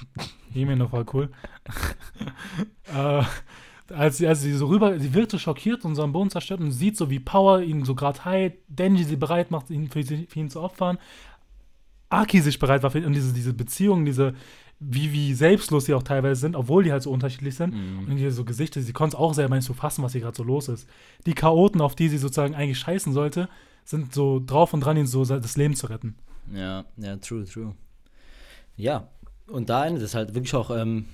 Himeno 0.52 0.88
voll 0.88 1.06
cool. 1.12 1.30
äh, 2.94 3.22
als 3.94 4.18
sie, 4.18 4.26
als 4.26 4.40
sie 4.42 4.52
so 4.52 4.66
rüber, 4.66 4.98
sie 4.98 5.14
wird 5.14 5.30
so 5.30 5.38
schockiert 5.38 5.84
und 5.84 5.94
so 5.96 6.02
am 6.02 6.12
Boden 6.12 6.30
zerstört 6.30 6.60
und 6.60 6.70
sieht 6.72 6.96
so, 6.96 7.10
wie 7.10 7.18
Power 7.20 7.60
ihn 7.60 7.84
so 7.84 7.94
gerade 7.94 8.24
heilt, 8.24 8.54
Denji 8.68 9.04
sie 9.04 9.16
bereit 9.16 9.50
macht, 9.50 9.70
ihn 9.70 9.88
für, 9.88 10.04
für 10.04 10.38
ihn 10.38 10.50
zu 10.50 10.60
opfern. 10.60 10.98
Aki 12.10 12.40
sich 12.40 12.58
bereit 12.58 12.82
war 12.82 12.90
für 12.90 13.04
und 13.06 13.14
diese, 13.14 13.32
diese 13.32 13.54
Beziehung, 13.54 14.04
diese, 14.04 14.34
wie, 14.80 15.12
wie 15.12 15.32
selbstlos 15.32 15.86
sie 15.86 15.94
auch 15.94 16.02
teilweise 16.02 16.40
sind, 16.40 16.56
obwohl 16.56 16.84
die 16.84 16.92
halt 16.92 17.02
so 17.02 17.10
unterschiedlich 17.10 17.54
sind. 17.54 17.74
Mhm. 17.74 18.08
Und 18.08 18.16
diese 18.16 18.32
so 18.32 18.44
Gesichter, 18.44 18.80
sie 18.80 18.92
konnte 18.92 19.16
es 19.16 19.20
auch 19.20 19.32
selber 19.32 19.54
nicht 19.54 19.64
so 19.64 19.74
fassen, 19.74 20.02
was 20.02 20.12
hier 20.12 20.20
gerade 20.20 20.36
so 20.36 20.42
los 20.42 20.68
ist. 20.68 20.88
Die 21.26 21.34
Chaoten, 21.34 21.80
auf 21.80 21.94
die 21.94 22.08
sie 22.08 22.18
sozusagen 22.18 22.54
eigentlich 22.54 22.78
scheißen 22.78 23.12
sollte, 23.12 23.48
sind 23.84 24.12
so 24.12 24.42
drauf 24.44 24.74
und 24.74 24.80
dran, 24.80 24.96
ihnen 24.96 25.06
so 25.06 25.24
das 25.24 25.56
Leben 25.56 25.76
zu 25.76 25.86
retten. 25.86 26.16
Ja, 26.52 26.84
ja, 26.96 27.16
true, 27.16 27.44
true. 27.44 27.74
Ja, 28.76 29.08
und 29.46 29.68
da 29.68 29.86
endet 29.86 30.02
es 30.02 30.14
halt 30.14 30.34
wirklich 30.34 30.54
auch 30.54 30.70
ähm, 30.70 31.06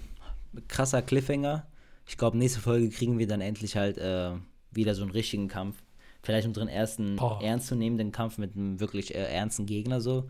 krasser 0.68 1.02
Cliffhanger. 1.02 1.66
Ich 2.06 2.16
glaube, 2.16 2.38
nächste 2.38 2.60
Folge 2.60 2.88
kriegen 2.88 3.18
wir 3.18 3.26
dann 3.26 3.40
endlich 3.40 3.76
halt 3.76 3.98
äh, 3.98 4.30
wieder 4.70 4.94
so 4.94 5.02
einen 5.02 5.10
richtigen 5.10 5.48
Kampf. 5.48 5.76
Vielleicht 6.22 6.46
unseren 6.46 6.68
ersten 6.68 7.16
Boah. 7.16 7.40
ernstzunehmenden 7.42 8.12
Kampf 8.12 8.38
mit 8.38 8.56
einem 8.56 8.80
wirklich 8.80 9.14
äh, 9.14 9.24
ernsten 9.24 9.66
Gegner 9.66 10.00
so. 10.00 10.26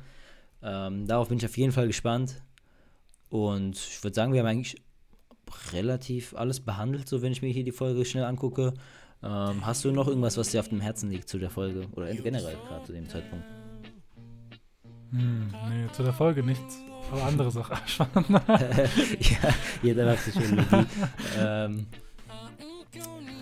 Ähm, 0.66 1.06
darauf 1.06 1.28
bin 1.28 1.38
ich 1.38 1.44
auf 1.44 1.56
jeden 1.56 1.72
Fall 1.72 1.86
gespannt. 1.86 2.42
Und 3.28 3.76
ich 3.76 4.02
würde 4.02 4.14
sagen, 4.14 4.32
wir 4.32 4.40
haben 4.40 4.46
eigentlich 4.46 4.82
relativ 5.72 6.34
alles 6.34 6.58
behandelt, 6.60 7.08
so 7.08 7.22
wenn 7.22 7.30
ich 7.30 7.40
mir 7.40 7.52
hier 7.52 7.64
die 7.64 7.72
Folge 7.72 8.04
schnell 8.04 8.24
angucke. 8.24 8.74
Ähm, 9.22 9.64
hast 9.64 9.84
du 9.84 9.92
noch 9.92 10.08
irgendwas, 10.08 10.36
was 10.36 10.50
dir 10.50 10.60
auf 10.60 10.68
dem 10.68 10.80
Herzen 10.80 11.10
liegt 11.10 11.28
zu 11.28 11.38
der 11.38 11.50
Folge? 11.50 11.86
Oder 11.92 12.12
generell 12.14 12.56
gerade 12.66 12.84
zu 12.84 12.92
dem 12.92 13.08
Zeitpunkt? 13.08 13.44
Hm, 15.10 15.54
nee, 15.68 15.92
zu 15.92 16.02
der 16.02 16.12
Folge 16.12 16.42
nichts. 16.42 16.78
Aber 17.12 17.22
andere 17.22 17.50
Sachen. 17.52 17.76
ja, 18.18 19.54
jeder 19.82 20.10
hat 20.10 20.18
Psychologie. 20.18 20.86
ähm, 21.38 21.86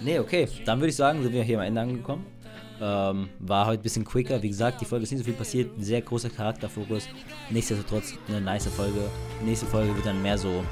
nee, 0.02 0.18
okay. 0.18 0.46
Dann 0.66 0.78
würde 0.78 0.90
ich 0.90 0.96
sagen, 0.96 1.22
sind 1.22 1.32
wir 1.32 1.42
hier 1.42 1.58
am 1.58 1.64
Ende 1.64 1.80
angekommen. 1.80 2.26
Ähm, 2.80 3.28
war 3.38 3.66
heute 3.66 3.80
ein 3.80 3.82
bisschen 3.82 4.04
quicker. 4.04 4.42
Wie 4.42 4.48
gesagt, 4.48 4.80
die 4.80 4.84
Folge 4.84 5.04
ist 5.04 5.12
nicht 5.12 5.20
so 5.20 5.24
viel 5.24 5.34
passiert. 5.34 5.76
Ein 5.76 5.82
sehr 5.82 6.02
großer 6.02 6.30
Charakterfokus. 6.30 7.08
Nichtsdestotrotz 7.50 8.14
eine 8.28 8.40
nice 8.40 8.66
Folge. 8.66 9.08
Nächste 9.44 9.66
Folge 9.66 9.94
wird 9.94 10.06
dann 10.06 10.20
mehr 10.22 10.38
so 10.38 10.64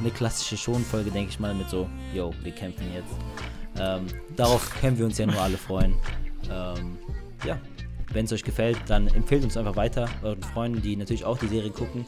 eine 0.00 0.10
klassische 0.10 0.56
Schonfolge, 0.56 1.10
denke 1.10 1.30
ich 1.30 1.40
mal, 1.40 1.54
mit 1.54 1.68
so, 1.68 1.88
yo, 2.14 2.32
wir 2.42 2.52
kämpfen 2.52 2.86
jetzt. 2.94 3.14
Ähm, 3.78 4.06
darauf 4.36 4.70
können 4.80 4.98
wir 4.98 5.06
uns 5.06 5.18
ja 5.18 5.26
nur 5.26 5.40
alle 5.40 5.58
freuen. 5.58 5.94
Ähm, 6.50 6.98
ja, 7.44 7.58
wenn 8.12 8.24
es 8.24 8.32
euch 8.32 8.42
gefällt, 8.42 8.78
dann 8.86 9.08
empfehlt 9.08 9.44
uns 9.44 9.56
einfach 9.56 9.76
weiter, 9.76 10.08
euren 10.22 10.42
Freunden, 10.42 10.82
die 10.82 10.96
natürlich 10.96 11.24
auch 11.24 11.38
die 11.38 11.48
Serie 11.48 11.70
gucken. 11.70 12.06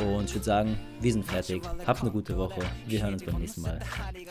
Und 0.00 0.24
ich 0.24 0.34
würde 0.34 0.44
sagen, 0.44 0.78
wir 1.00 1.12
sind 1.12 1.24
fertig. 1.24 1.62
Habt 1.86 2.00
eine 2.00 2.10
gute 2.10 2.36
Woche. 2.36 2.60
Wir 2.86 3.02
hören 3.02 3.14
uns 3.14 3.24
beim 3.24 3.38
nächsten 3.38 3.62
Mal. 3.62 3.78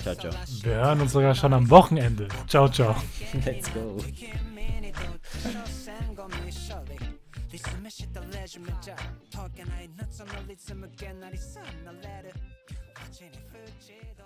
Ciao, 0.01 0.15
ciao. 0.15 0.31
Wir 0.63 0.75
hören 0.75 1.01
uns 1.01 1.11
sogar 1.11 1.35
schon 1.35 1.53
am 1.53 1.69
Wochenende. 1.69 2.27
Ciao, 2.47 2.67
ciao. 2.67 2.95
Let's 3.45 3.71
go. 3.73 3.97
리스메 7.51 7.89
시다 7.89 8.21
레즈메자 8.21 8.95
토게 9.29 9.65
나이 9.65 9.85
낯선 9.97 10.25
널 10.27 10.45
리스메 10.47 10.87
깨나리 10.97 11.35
산나 11.35 11.91
레르 11.91 12.29
어제니 13.03 13.37
풀지도 13.49 14.23